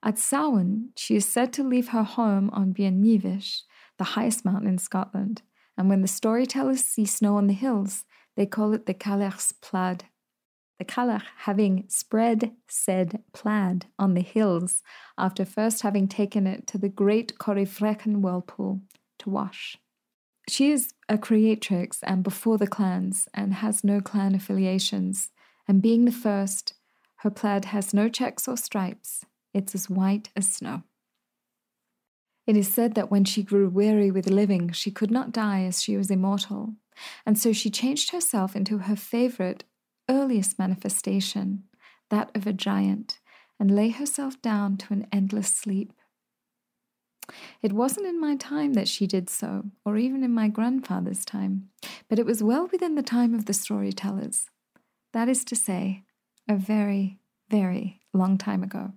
At 0.02 0.18
Samhain, 0.18 0.90
she 0.96 1.16
is 1.16 1.26
said 1.26 1.52
to 1.54 1.64
leave 1.64 1.88
her 1.88 2.02
home 2.02 2.50
on 2.52 2.74
Beinn 2.74 3.00
Nibheis, 3.02 3.62
the 3.96 4.04
highest 4.04 4.44
mountain 4.44 4.68
in 4.68 4.76
Scotland, 4.76 5.40
and 5.78 5.88
when 5.88 6.02
the 6.02 6.08
storytellers 6.08 6.84
see 6.84 7.06
snow 7.06 7.36
on 7.36 7.46
the 7.46 7.54
hills, 7.54 8.04
they 8.36 8.44
call 8.44 8.74
it 8.74 8.84
the 8.84 8.92
Cailleach's 8.92 9.52
Plaid 9.52 10.04
the 10.78 10.84
Cailleach 10.84 11.26
having 11.38 11.84
spread 11.88 12.52
said 12.68 13.22
plaid 13.32 13.87
on 13.98 14.14
the 14.14 14.20
hills 14.20 14.82
after 15.16 15.44
first 15.44 15.82
having 15.82 16.08
taken 16.08 16.46
it 16.46 16.66
to 16.68 16.78
the 16.78 16.88
great 16.88 17.38
Corryvreckan 17.38 18.20
whirlpool 18.20 18.80
to 19.20 19.30
wash. 19.30 19.78
She 20.48 20.70
is 20.70 20.92
a 21.08 21.16
creatrix 21.16 22.02
and 22.02 22.22
before 22.22 22.58
the 22.58 22.66
clans 22.66 23.28
and 23.32 23.54
has 23.54 23.84
no 23.84 24.00
clan 24.00 24.34
affiliations. 24.34 25.30
And 25.66 25.80
being 25.80 26.04
the 26.04 26.12
first, 26.12 26.74
her 27.18 27.30
plaid 27.30 27.66
has 27.66 27.94
no 27.94 28.08
checks 28.08 28.46
or 28.46 28.56
stripes. 28.56 29.24
It's 29.54 29.74
as 29.74 29.88
white 29.88 30.30
as 30.37 30.52
snow. 30.52 30.82
It 32.46 32.56
is 32.56 32.68
said 32.68 32.94
that 32.94 33.10
when 33.10 33.24
she 33.24 33.42
grew 33.42 33.70
weary 33.70 34.10
with 34.10 34.28
living, 34.28 34.72
she 34.72 34.90
could 34.90 35.10
not 35.10 35.32
die 35.32 35.62
as 35.64 35.82
she 35.82 35.96
was 35.96 36.10
immortal, 36.10 36.74
and 37.24 37.38
so 37.38 37.52
she 37.52 37.70
changed 37.70 38.10
herself 38.10 38.54
into 38.54 38.78
her 38.78 38.96
favorite, 38.96 39.64
earliest 40.08 40.58
manifestation, 40.58 41.64
that 42.10 42.30
of 42.34 42.46
a 42.46 42.52
giant, 42.52 43.18
and 43.58 43.74
lay 43.74 43.90
herself 43.90 44.40
down 44.42 44.76
to 44.76 44.92
an 44.92 45.06
endless 45.12 45.48
sleep. 45.48 45.92
It 47.62 47.72
wasn't 47.72 48.06
in 48.06 48.20
my 48.20 48.36
time 48.36 48.74
that 48.74 48.88
she 48.88 49.06
did 49.06 49.30
so, 49.30 49.64
or 49.84 49.96
even 49.96 50.22
in 50.22 50.32
my 50.32 50.48
grandfather's 50.48 51.24
time, 51.24 51.70
but 52.08 52.18
it 52.18 52.26
was 52.26 52.42
well 52.42 52.68
within 52.70 52.96
the 52.96 53.02
time 53.02 53.34
of 53.34 53.46
the 53.46 53.54
storytellers. 53.54 54.46
That 55.12 55.28
is 55.28 55.44
to 55.46 55.56
say, 55.56 56.02
a 56.48 56.56
very, 56.56 57.18
very 57.48 58.00
long 58.12 58.36
time 58.36 58.62
ago. 58.62 58.92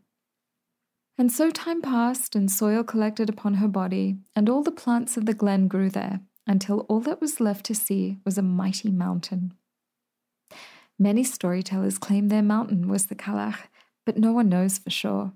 And 1.18 1.32
so 1.32 1.50
time 1.50 1.82
passed, 1.82 2.36
and 2.36 2.52
soil 2.52 2.84
collected 2.84 3.30
upon 3.30 3.56
her 3.56 3.68
body, 3.68 4.18
and 4.36 4.50
all 4.50 4.62
the 4.62 4.72
plants 4.72 5.18
of 5.18 5.26
the 5.26 5.34
glen 5.34 5.68
grew 5.68 5.90
there, 5.90 6.20
until 6.46 6.82
all 6.82 7.00
that 7.02 7.22
was 7.22 7.40
left 7.40 7.66
to 7.68 7.76
see 7.76 8.18
was 8.26 8.38
a 8.38 8.44
mighty 8.44 8.92
mountain. 8.92 9.54
Many 11.00 11.24
storytellers 11.24 11.98
claim 11.98 12.28
their 12.28 12.42
mountain 12.42 12.88
was 12.88 13.06
the 13.06 13.16
Cailleach, 13.16 13.68
but 14.06 14.18
no 14.18 14.32
one 14.32 14.50
knows 14.50 14.78
for 14.78 14.90
sure. 14.90 15.32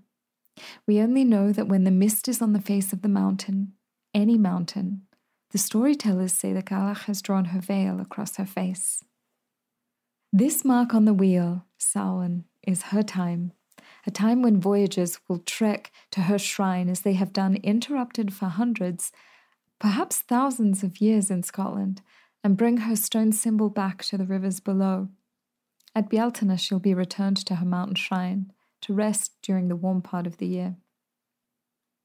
We 0.87 0.99
only 0.99 1.23
know 1.23 1.51
that 1.51 1.67
when 1.67 1.83
the 1.83 1.91
mist 1.91 2.27
is 2.27 2.41
on 2.41 2.53
the 2.53 2.61
face 2.61 2.91
of 2.93 3.01
the 3.01 3.09
mountain, 3.09 3.73
any 4.13 4.37
mountain, 4.37 5.03
the 5.51 5.57
storytellers 5.57 6.33
say 6.33 6.53
the 6.53 6.63
Cailleach 6.63 7.05
has 7.05 7.21
drawn 7.21 7.45
her 7.45 7.59
veil 7.59 7.99
across 7.99 8.37
her 8.37 8.45
face. 8.45 9.03
This 10.33 10.63
mark 10.63 10.93
on 10.93 11.05
the 11.05 11.13
wheel, 11.13 11.65
Samhain, 11.77 12.45
is 12.65 12.83
her 12.83 13.03
time, 13.03 13.51
a 14.07 14.11
time 14.11 14.41
when 14.41 14.61
voyagers 14.61 15.19
will 15.27 15.39
trek 15.39 15.91
to 16.11 16.21
her 16.21 16.39
shrine 16.39 16.89
as 16.89 17.01
they 17.01 17.13
have 17.13 17.33
done 17.33 17.55
interrupted 17.57 18.33
for 18.33 18.45
hundreds, 18.45 19.11
perhaps 19.79 20.19
thousands 20.19 20.83
of 20.83 21.01
years 21.01 21.29
in 21.29 21.43
Scotland, 21.43 22.01
and 22.43 22.57
bring 22.57 22.77
her 22.77 22.95
stone 22.95 23.31
symbol 23.31 23.69
back 23.69 24.03
to 24.05 24.17
the 24.17 24.25
rivers 24.25 24.59
below. 24.59 25.09
At 25.93 26.09
Bealtaine, 26.09 26.57
she'll 26.57 26.79
be 26.79 26.93
returned 26.93 27.37
to 27.45 27.55
her 27.55 27.65
mountain 27.65 27.95
shrine, 27.95 28.51
to 28.81 28.93
rest 28.93 29.33
during 29.41 29.67
the 29.67 29.75
warm 29.75 30.01
part 30.01 30.25
of 30.25 30.37
the 30.37 30.47
year. 30.47 30.75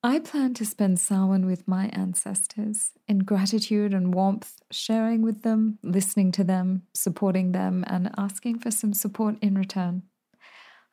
I 0.03 0.21
plan 0.21 0.55
to 0.55 0.65
spend 0.65 1.01
Samhain 1.01 1.47
with 1.47 1.67
my 1.67 1.87
ancestors 1.89 2.93
in 3.09 3.21
gratitude 3.21 3.93
and 3.93 4.15
warmth, 4.15 4.61
sharing 4.71 5.23
with 5.23 5.43
them, 5.43 5.79
listening 5.83 6.31
to 6.33 6.45
them, 6.45 6.83
supporting 6.95 7.53
them, 7.53 7.85
and 7.89 8.11
asking 8.17 8.61
for 8.61 8.71
some 8.71 8.93
support 8.93 9.37
in 9.41 9.57
return. 9.57 10.03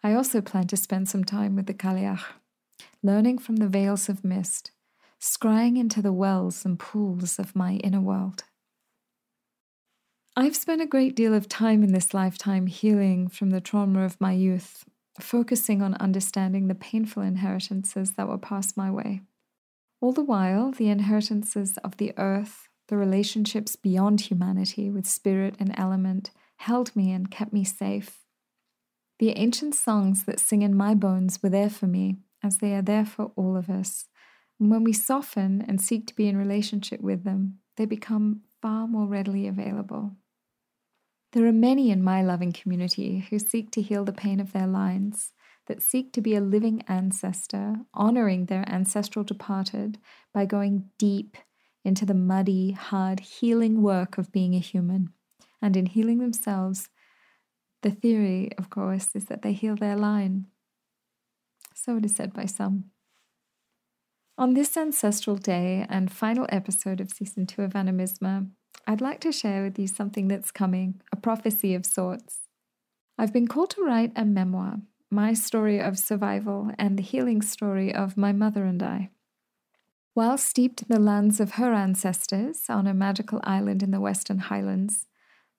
I 0.03 0.13
also 0.13 0.41
plan 0.41 0.67
to 0.67 0.77
spend 0.77 1.09
some 1.09 1.23
time 1.23 1.55
with 1.55 1.67
the 1.67 1.73
Cailleach, 1.73 2.23
learning 3.03 3.37
from 3.37 3.57
the 3.57 3.67
veils 3.67 4.09
of 4.09 4.23
mist, 4.23 4.71
scrying 5.21 5.77
into 5.77 6.01
the 6.01 6.13
wells 6.13 6.65
and 6.65 6.79
pools 6.79 7.37
of 7.37 7.55
my 7.55 7.73
inner 7.83 8.01
world. 8.01 8.45
I've 10.35 10.55
spent 10.55 10.81
a 10.81 10.87
great 10.87 11.15
deal 11.15 11.35
of 11.35 11.47
time 11.47 11.83
in 11.83 11.93
this 11.93 12.11
lifetime 12.11 12.65
healing 12.65 13.27
from 13.27 13.51
the 13.51 13.61
trauma 13.61 14.03
of 14.03 14.19
my 14.19 14.31
youth 14.31 14.83
focusing 15.19 15.83
on 15.83 15.93
understanding 15.95 16.67
the 16.67 16.73
painful 16.73 17.21
inheritances 17.21 18.13
that 18.13 18.27
were 18.27 18.39
passed 18.39 18.75
my 18.75 18.89
way. 18.89 19.21
All 20.01 20.11
the 20.11 20.23
while, 20.23 20.71
the 20.71 20.89
inheritances 20.89 21.77
of 21.83 21.97
the 21.97 22.13
earth, 22.17 22.67
the 22.87 22.97
relationships 22.97 23.75
beyond 23.75 24.21
humanity 24.21 24.89
with 24.89 25.05
spirit 25.05 25.53
and 25.59 25.71
element, 25.77 26.31
held 26.57 26.95
me 26.95 27.11
and 27.11 27.29
kept 27.29 27.53
me 27.53 27.63
safe. 27.63 28.21
The 29.19 29.37
ancient 29.37 29.75
songs 29.75 30.23
that 30.23 30.39
sing 30.39 30.63
in 30.63 30.75
my 30.75 30.95
bones 30.95 31.43
were 31.43 31.49
there 31.49 31.69
for 31.69 31.85
me, 31.85 32.17
as 32.43 32.57
they 32.57 32.73
are 32.73 32.81
there 32.81 33.05
for 33.05 33.31
all 33.35 33.55
of 33.55 33.69
us. 33.69 34.05
And 34.59 34.71
when 34.71 34.83
we 34.83 34.93
soften 34.93 35.63
and 35.67 35.79
seek 35.79 36.07
to 36.07 36.15
be 36.15 36.27
in 36.27 36.37
relationship 36.37 37.01
with 37.01 37.23
them, 37.23 37.59
they 37.77 37.85
become 37.85 38.41
far 38.63 38.87
more 38.87 39.05
readily 39.05 39.47
available. 39.47 40.13
There 41.33 41.47
are 41.47 41.51
many 41.51 41.89
in 41.89 42.03
my 42.03 42.21
loving 42.21 42.53
community 42.53 43.25
who 43.29 43.39
seek 43.39 43.71
to 43.71 43.81
heal 43.81 44.05
the 44.05 44.13
pain 44.13 44.39
of 44.39 44.53
their 44.53 44.67
lines, 44.67 45.33
that 45.65 45.81
seek 45.81 46.13
to 46.13 46.21
be 46.21 46.35
a 46.35 46.41
living 46.41 46.83
ancestor, 46.87 47.77
honoring 47.93 48.45
their 48.45 48.67
ancestral 48.69 49.25
departed 49.25 49.97
by 50.31 50.45
going 50.45 50.89
deep 50.99 51.37
into 51.83 52.05
the 52.05 52.13
muddy, 52.13 52.71
hard, 52.71 53.19
healing 53.19 53.81
work 53.81 54.17
of 54.19 54.31
being 54.31 54.53
a 54.53 54.59
human. 54.59 55.09
And 55.59 55.75
in 55.75 55.87
healing 55.87 56.19
themselves, 56.19 56.89
the 57.81 57.91
theory, 57.91 58.51
of 58.57 58.69
course, 58.69 59.15
is 59.15 59.25
that 59.25 59.41
they 59.41 59.53
heal 59.53 59.75
their 59.75 59.95
line. 59.95 60.45
So 61.73 61.97
it 61.97 62.05
is 62.05 62.15
said 62.15 62.33
by 62.33 62.45
some. 62.45 62.91
On 64.37 64.53
this 64.53 64.77
ancestral 64.77 65.37
day 65.37 65.85
and 65.89 66.11
final 66.11 66.45
episode 66.49 67.01
of 67.01 67.11
season 67.11 67.47
two 67.47 67.63
of 67.63 67.73
Animisma, 67.73 68.49
I'd 68.85 69.01
like 69.01 69.21
to 69.21 69.31
share 69.31 69.63
with 69.63 69.79
you 69.79 69.87
something 69.87 70.27
that's 70.27 70.51
coming, 70.51 71.01
a 71.11 71.15
prophecy 71.15 71.73
of 71.73 71.85
sorts. 71.85 72.39
I've 73.17 73.31
been 73.31 73.47
called 73.47 73.69
to 73.71 73.83
write 73.83 74.11
a 74.15 74.25
memoir, 74.25 74.81
my 75.09 75.33
story 75.33 75.79
of 75.79 75.97
survival 75.97 76.71
and 76.77 76.97
the 76.97 77.03
healing 77.03 77.41
story 77.41 77.93
of 77.93 78.17
my 78.17 78.33
mother 78.33 78.65
and 78.65 78.83
I. 78.83 79.09
While 80.13 80.37
steeped 80.37 80.81
in 80.81 80.87
the 80.89 80.99
lands 80.99 81.39
of 81.39 81.53
her 81.53 81.73
ancestors 81.73 82.65
on 82.69 82.85
a 82.85 82.93
magical 82.93 83.39
island 83.43 83.81
in 83.81 83.91
the 83.91 84.01
Western 84.01 84.39
Highlands, 84.39 85.07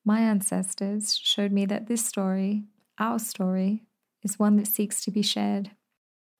my 0.05 0.21
ancestors 0.21 1.17
showed 1.17 1.51
me 1.51 1.65
that 1.67 1.87
this 1.87 2.05
story, 2.05 2.65
our 2.99 3.19
story, 3.19 3.85
is 4.23 4.39
one 4.39 4.57
that 4.57 4.67
seeks 4.67 5.03
to 5.05 5.11
be 5.11 5.23
shared 5.23 5.71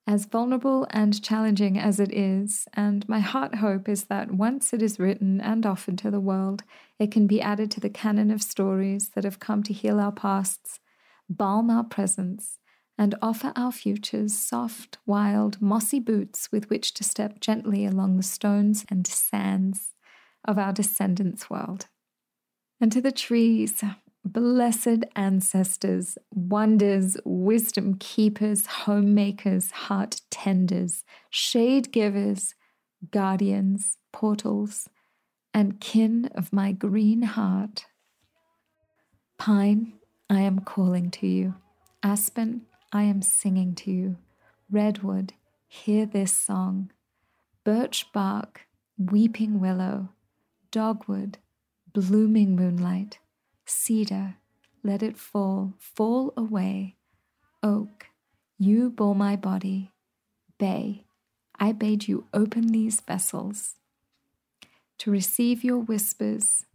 as 0.07 0.25
vulnerable 0.25 0.85
and 0.91 1.23
challenging 1.23 1.79
as 1.79 1.99
it 1.99 2.13
is, 2.13 2.67
and 2.73 3.07
my 3.09 3.19
heart 3.19 3.55
hope 3.55 3.89
is 3.89 4.05
that 4.05 4.31
once 4.31 4.71
it 4.71 4.81
is 4.81 4.99
written 4.99 5.41
and 5.41 5.65
offered 5.65 5.97
to 5.97 6.11
the 6.11 6.19
world, 6.19 6.63
it 6.99 7.11
can 7.11 7.25
be 7.25 7.41
added 7.41 7.71
to 7.71 7.79
the 7.79 7.89
canon 7.89 8.29
of 8.29 8.41
stories 8.41 9.09
that 9.09 9.23
have 9.23 9.39
come 9.39 9.63
to 9.63 9.73
heal 9.73 9.99
our 9.99 10.11
pasts, 10.11 10.79
balm 11.27 11.71
our 11.71 11.83
presents, 11.83 12.59
and 12.97 13.15
offer 13.21 13.51
our 13.55 13.71
futures 13.71 14.37
soft, 14.37 14.99
wild, 15.05 15.59
mossy 15.61 15.99
boots 15.99 16.51
with 16.51 16.69
which 16.69 16.93
to 16.93 17.03
step 17.03 17.39
gently 17.39 17.85
along 17.85 18.15
the 18.15 18.23
stones 18.23 18.85
and 18.89 19.07
sands 19.07 19.95
of 20.47 20.59
our 20.59 20.71
descendants' 20.71 21.49
world. 21.49 21.87
And 22.79 22.91
to 22.91 23.01
the 23.01 23.11
trees, 23.11 23.83
blessed 24.25 25.05
ancestors, 25.15 26.17
wonders, 26.33 27.15
wisdom 27.23 27.95
keepers, 27.99 28.65
homemakers, 28.65 29.69
heart 29.71 30.21
tenders, 30.31 31.03
shade 31.29 31.91
givers, 31.91 32.55
guardians, 33.11 33.97
portals, 34.11 34.89
and 35.53 35.79
kin 35.79 36.29
of 36.33 36.51
my 36.51 36.71
green 36.71 37.21
heart. 37.21 37.85
Pine, 39.37 39.93
I 40.29 40.41
am 40.41 40.59
calling 40.59 41.11
to 41.11 41.27
you. 41.27 41.55
Aspen, 42.01 42.63
I 42.91 43.03
am 43.03 43.21
singing 43.21 43.75
to 43.75 43.91
you. 43.91 44.17
Redwood, 44.71 45.33
hear 45.67 46.05
this 46.07 46.33
song. 46.33 46.91
Birch 47.63 48.11
bark, 48.11 48.61
weeping 48.97 49.59
willow, 49.59 50.09
dogwood, 50.71 51.37
blooming 51.93 52.55
moonlight 52.55 53.19
Cedar, 53.65 54.35
let 54.83 55.01
it 55.01 55.17
fall, 55.17 55.73
fall 55.79 56.33
away. 56.37 56.95
Oak, 57.63 58.07
you 58.59 58.89
bore 58.89 59.15
my 59.15 59.35
body. 59.35 59.91
Bay, 60.57 61.05
I 61.59 61.71
bade 61.71 62.07
you 62.07 62.25
open 62.33 62.67
these 62.67 63.01
vessels 63.01 63.75
to 64.99 65.11
receive 65.11 65.63
your 65.63 65.79
whispers, 65.79 66.65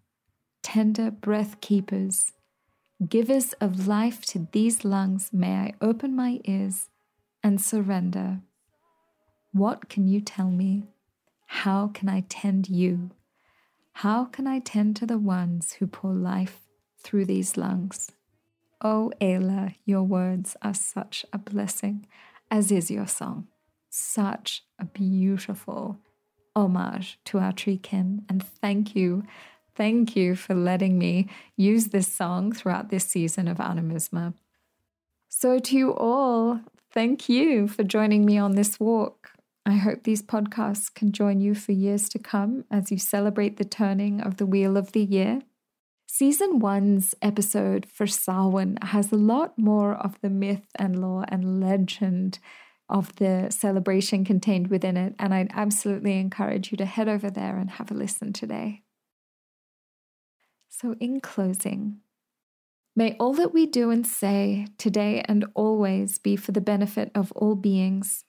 tender 0.63 1.11
breath 1.11 1.61
keepers, 1.61 2.33
givers 3.09 3.53
of 3.55 3.87
life 3.87 4.25
to 4.27 4.49
these 4.53 4.85
lungs. 4.85 5.31
May 5.33 5.55
I 5.55 5.75
open 5.81 6.15
my 6.15 6.41
ears 6.45 6.89
and 7.43 7.61
surrender. 7.61 8.41
What 9.53 9.89
can 9.89 10.07
you 10.07 10.21
tell 10.21 10.51
me? 10.51 10.85
How 11.47 11.89
can 11.89 12.09
I 12.09 12.25
tend 12.29 12.69
you? 12.69 13.11
How 13.93 14.25
can 14.25 14.47
I 14.47 14.59
tend 14.61 14.97
to 14.97 15.07
the 15.07 15.19
ones 15.19 15.75
who 15.75 15.87
pour 15.87 16.13
life 16.13 16.59
through 17.03 17.27
these 17.27 17.57
lungs. 17.57 18.13
Oh, 18.83 19.13
Ayla, 19.21 19.75
your 19.85 20.03
words 20.03 20.57
are 20.63 20.75
such 20.75 21.27
a 21.33 21.39
blessing, 21.39 22.07
as 22.51 22.73
is 22.73 22.91
your 22.91 23.07
song. 23.07 23.49
Such 23.91 24.65
a 24.79 24.85
beautiful 24.85 25.99
homage 26.57 27.19
to 27.27 27.39
our 27.39 27.53
tree 27.53 27.77
kin. 27.77 28.25
And 28.29 28.43
thank 28.43 28.97
you, 28.97 29.25
thank 29.75 30.17
you 30.17 30.35
for 30.35 30.55
letting 30.55 30.99
me 30.99 31.29
use 31.57 31.89
this 31.89 32.09
song 32.09 32.53
throughout 32.53 32.91
this 32.91 33.05
season 33.05 33.49
of 33.49 33.59
Animisma. 33.59 34.35
So, 35.29 35.59
to 35.59 35.77
you 35.77 35.95
all, 35.95 36.61
thank 36.93 37.29
you 37.29 37.69
for 37.69 37.85
joining 37.85 38.25
me 38.25 38.39
on 38.39 38.53
this 38.53 38.81
walk. 38.81 39.33
I 39.67 39.75
hope 39.75 40.03
these 40.03 40.23
podcasts 40.23 40.93
can 40.93 41.13
join 41.13 41.41
you 41.41 41.55
for 41.55 41.73
years 41.73 42.09
to 42.11 42.19
come 42.19 42.65
as 42.71 42.91
you 42.91 42.99
celebrate 42.99 43.57
the 43.57 43.65
turning 43.65 44.21
of 44.21 44.39
the 44.39 44.47
wheel 44.47 44.77
of 44.77 44.93
the 44.93 45.05
year. 45.05 45.43
Season 46.13 46.59
one's 46.59 47.15
episode 47.23 47.87
for 47.87 48.05
Samhain 48.05 48.79
has 48.83 49.13
a 49.13 49.17
lot 49.17 49.57
more 49.57 49.95
of 49.95 50.21
the 50.21 50.29
myth 50.29 50.67
and 50.75 51.01
lore 51.01 51.25
and 51.29 51.61
legend 51.61 52.41
of 52.89 53.15
the 53.17 53.47
celebration 53.51 54.25
contained 54.25 54.69
within 54.69 54.97
it, 54.97 55.15
and 55.21 55.33
I'd 55.33 55.53
absolutely 55.55 56.19
encourage 56.19 56.73
you 56.73 56.77
to 56.79 56.85
head 56.85 57.09
over 57.09 57.31
there 57.31 57.57
and 57.57 57.71
have 57.71 57.93
a 57.93 57.95
listen 57.95 58.33
today. 58.33 58.83
So, 60.69 60.97
in 60.99 61.21
closing, 61.21 62.01
may 62.97 63.17
all 63.21 63.33
that 63.35 63.55
we 63.55 63.65
do 63.65 63.91
and 63.91 64.05
say 64.05 64.67
today 64.79 65.23
and 65.27 65.47
always 65.55 66.19
be 66.19 66.35
for 66.35 66.51
the 66.51 66.61
benefit 66.61 67.13
of 67.15 67.31
all 67.37 67.55
beings. 67.55 68.25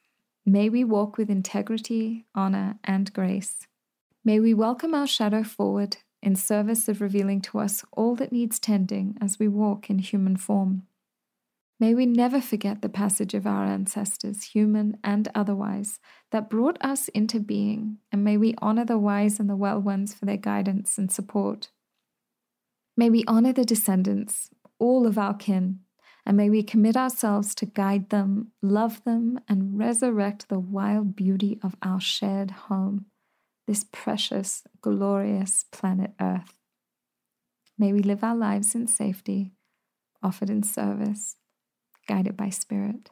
May 0.46 0.70
we 0.70 0.84
walk 0.84 1.18
with 1.18 1.32
integrity, 1.32 2.28
honor, 2.36 2.78
and 2.84 3.12
grace. 3.12 3.56
May 4.24 4.40
we 4.40 4.54
welcome 4.54 4.94
our 4.94 5.08
shadow 5.08 5.44
forward 5.44 5.98
in 6.22 6.36
service 6.36 6.88
of 6.88 7.02
revealing 7.02 7.42
to 7.42 7.60
us 7.60 7.84
all 7.92 8.16
that 8.16 8.32
needs 8.32 8.60
tending 8.60 9.18
as 9.20 9.40
we 9.40 9.48
walk 9.48 9.90
in 9.90 10.00
human 10.00 10.38
form. 10.38 10.84
May 11.80 11.96
we 11.96 12.06
never 12.06 12.40
forget 12.40 12.84
the 12.84 12.90
passage 12.90 13.34
of 13.34 13.48
our 13.48 13.66
ancestors, 13.66 14.44
human 14.44 14.98
and 15.04 15.28
otherwise, 15.34 16.00
that 16.30 16.48
brought 16.48 16.78
us 16.80 17.08
into 17.08 17.40
being, 17.40 17.98
and 18.12 18.24
may 18.24 18.38
we 18.38 18.54
honor 18.60 18.86
the 18.86 19.00
wise 19.00 19.40
and 19.40 19.50
the 19.50 19.56
well 19.56 19.80
ones 19.80 20.14
for 20.14 20.26
their 20.26 20.38
guidance 20.38 21.00
and 21.00 21.12
support. 21.12 21.70
May 22.96 23.10
we 23.10 23.24
honor 23.26 23.52
the 23.52 23.66
descendants, 23.66 24.52
all 24.78 25.08
of 25.08 25.18
our 25.18 25.34
kin, 25.34 25.80
and 26.24 26.38
may 26.38 26.52
we 26.52 26.62
commit 26.62 26.96
ourselves 26.96 27.56
to 27.56 27.66
guide 27.66 28.12
them, 28.12 28.52
love 28.62 29.04
them, 29.04 29.40
and 29.48 29.80
resurrect 29.80 30.50
the 30.50 30.60
wild 30.60 31.16
beauty 31.16 31.60
of 31.64 31.76
our 31.82 32.00
shared 32.00 32.52
home, 32.52 33.08
this 33.72 33.86
precious, 33.94 34.64
glorious 34.82 35.64
planet 35.72 36.12
Earth. 36.20 36.58
May 37.78 37.94
we 37.94 38.02
live 38.02 38.22
our 38.22 38.36
lives 38.36 38.76
in 38.76 38.86
safety, 38.86 39.54
offered 40.22 40.50
in 40.50 40.62
service 40.62 41.38
guided 42.06 42.36
by 42.36 42.50
Spirit. 42.50 43.12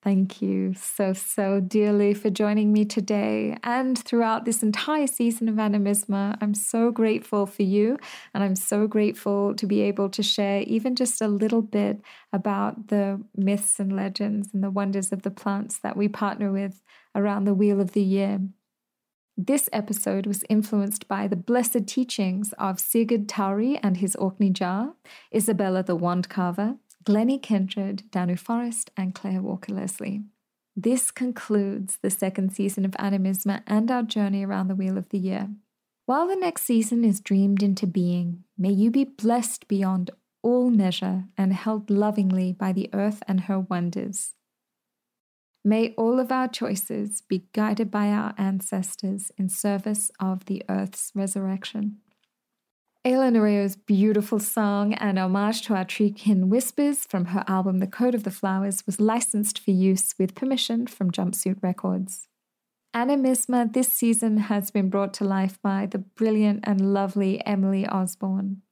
Thank 0.00 0.40
you 0.40 0.74
so, 0.74 1.12
so 1.12 1.58
dearly 1.58 2.14
for 2.14 2.30
joining 2.30 2.72
me 2.72 2.84
today 2.84 3.56
and 3.64 3.98
throughout 3.98 4.44
this 4.44 4.62
entire 4.62 5.08
season 5.08 5.48
of 5.48 5.56
Animisma. 5.56 6.38
I'm 6.40 6.54
so 6.54 6.92
grateful 6.92 7.46
for 7.46 7.64
you, 7.64 7.98
and 8.32 8.44
I'm 8.44 8.54
so 8.54 8.86
grateful 8.86 9.56
to 9.56 9.66
be 9.66 9.80
able 9.80 10.08
to 10.10 10.22
share 10.22 10.62
even 10.62 10.94
just 10.94 11.20
a 11.20 11.26
little 11.26 11.62
bit 11.62 12.00
about 12.32 12.86
the 12.86 13.20
myths 13.34 13.80
and 13.80 13.96
legends 13.96 14.50
and 14.54 14.62
the 14.62 14.70
wonders 14.70 15.10
of 15.10 15.22
the 15.22 15.32
plants 15.32 15.78
that 15.78 15.96
we 15.96 16.06
partner 16.06 16.52
with 16.52 16.80
around 17.16 17.44
the 17.44 17.54
Wheel 17.54 17.80
of 17.80 17.90
the 17.90 18.04
Year. 18.04 18.38
This 19.42 19.70
episode 19.72 20.26
was 20.26 20.44
influenced 20.50 21.08
by 21.08 21.26
the 21.26 21.34
blessed 21.34 21.86
teachings 21.86 22.52
of 22.58 22.78
Sigurd 22.78 23.26
Towrie 23.26 23.80
and 23.82 23.96
his 23.96 24.14
Orkneyjar, 24.16 24.92
Isabella 25.34 25.82
the 25.82 25.96
Wand 25.96 26.28
Carver, 26.28 26.76
Glennie 27.04 27.38
Kindred, 27.38 28.02
Danu 28.10 28.36
Forest, 28.36 28.90
and 28.98 29.14
Clare 29.14 29.40
Walker 29.40 29.72
Leslie. 29.72 30.24
This 30.76 31.10
concludes 31.10 31.96
the 32.02 32.10
second 32.10 32.52
season 32.52 32.84
of 32.84 32.90
Animisma 32.92 33.62
and 33.66 33.90
our 33.90 34.02
journey 34.02 34.44
around 34.44 34.68
the 34.68 34.74
Wheel 34.74 34.98
of 34.98 35.08
the 35.08 35.18
Year. 35.18 35.48
While 36.04 36.28
the 36.28 36.36
next 36.36 36.64
season 36.64 37.02
is 37.02 37.18
dreamed 37.18 37.62
into 37.62 37.86
being, 37.86 38.44
may 38.58 38.72
you 38.72 38.90
be 38.90 39.04
blessed 39.04 39.66
beyond 39.68 40.10
all 40.42 40.68
measure 40.68 41.24
and 41.38 41.54
held 41.54 41.88
lovingly 41.88 42.52
by 42.52 42.74
the 42.74 42.90
earth 42.92 43.22
and 43.26 43.40
her 43.40 43.58
wonders. 43.58 44.34
May 45.64 45.92
all 45.98 46.18
of 46.18 46.32
our 46.32 46.48
choices 46.48 47.20
be 47.20 47.44
guided 47.52 47.90
by 47.90 48.08
our 48.08 48.32
ancestors 48.38 49.30
in 49.36 49.50
service 49.50 50.10
of 50.18 50.46
the 50.46 50.62
earth's 50.68 51.12
resurrection. 51.14 51.98
Ayla 53.04 53.32
Nereo's 53.32 53.76
beautiful 53.76 54.38
song 54.38 54.94
and 54.94 55.18
homage 55.18 55.62
to 55.62 55.74
our 55.74 55.84
tree 55.84 56.10
kin 56.10 56.50
Whispers 56.50 57.06
from 57.06 57.26
her 57.26 57.44
album 57.46 57.78
The 57.78 57.86
Code 57.86 58.14
of 58.14 58.24
the 58.24 58.30
Flowers 58.30 58.84
was 58.84 59.00
licensed 59.00 59.58
for 59.58 59.70
use 59.70 60.14
with 60.18 60.34
permission 60.34 60.86
from 60.86 61.10
Jumpsuit 61.10 61.62
Records. 61.62 62.28
Animisma 62.94 63.72
this 63.72 63.92
season 63.92 64.38
has 64.38 64.70
been 64.70 64.90
brought 64.90 65.14
to 65.14 65.24
life 65.24 65.58
by 65.62 65.86
the 65.86 65.98
brilliant 65.98 66.60
and 66.64 66.92
lovely 66.92 67.44
Emily 67.46 67.86
Osborne. 67.86 68.62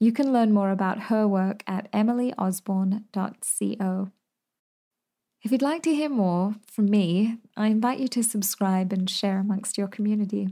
You 0.00 0.12
can 0.12 0.32
learn 0.32 0.52
more 0.52 0.70
about 0.70 1.04
her 1.04 1.28
work 1.28 1.62
at 1.66 1.90
emilyosborne.co. 1.92 4.10
If 5.42 5.52
you'd 5.52 5.62
like 5.62 5.82
to 5.84 5.94
hear 5.94 6.08
more 6.08 6.56
from 6.66 6.86
me, 6.86 7.36
I 7.56 7.68
invite 7.68 8.00
you 8.00 8.08
to 8.08 8.24
subscribe 8.24 8.92
and 8.92 9.08
share 9.08 9.38
amongst 9.38 9.78
your 9.78 9.86
community. 9.86 10.48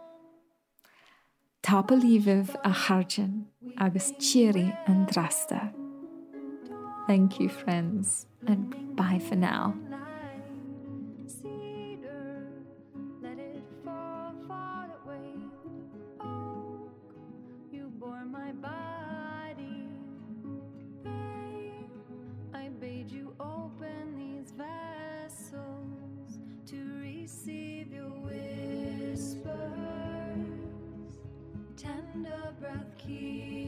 Tápa 1.62 1.96
líbh 2.02 2.56
a 2.64 2.72
charjan 2.72 3.46
agus 3.78 4.12
tíri 4.14 4.76
an 4.88 5.06
drasta. 5.06 5.72
Thank 7.06 7.40
you, 7.40 7.48
friends, 7.48 8.26
and 8.48 8.96
bye 8.96 9.20
for 9.20 9.36
now. 9.36 9.76
keep. 33.08 33.61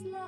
Love. 0.00 0.21